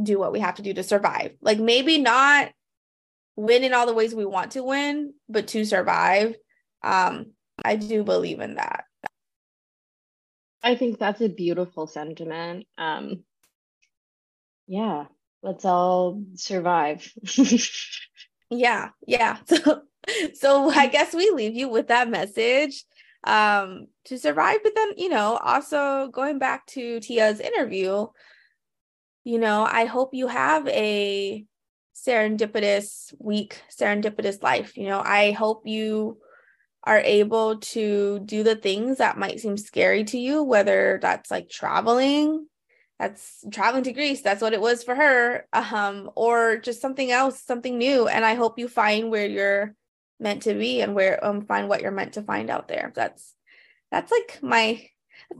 [0.01, 1.31] do what we have to do to survive.
[1.41, 2.51] Like maybe not
[3.35, 6.35] win in all the ways we want to win, but to survive.
[6.83, 7.31] Um,
[7.65, 8.85] I do believe in that.
[10.61, 12.67] I think that's a beautiful sentiment.
[12.77, 13.23] Um,
[14.67, 15.05] yeah,
[15.41, 17.11] let's all survive.
[18.51, 19.37] yeah, yeah.
[19.47, 19.81] So,
[20.33, 22.85] so I guess we leave you with that message
[23.23, 28.07] um to survive but then you know also going back to tia's interview
[29.23, 31.45] you know, I hope you have a
[31.95, 34.77] serendipitous week, serendipitous life.
[34.77, 36.17] You know, I hope you
[36.83, 41.49] are able to do the things that might seem scary to you, whether that's like
[41.49, 42.47] traveling,
[43.01, 47.41] that's traveling to Greece, that's what it was for her, um, or just something else,
[47.41, 48.07] something new.
[48.07, 49.73] And I hope you find where you're
[50.19, 52.91] meant to be and where um find what you're meant to find out there.
[52.95, 53.33] That's
[53.89, 54.87] that's like my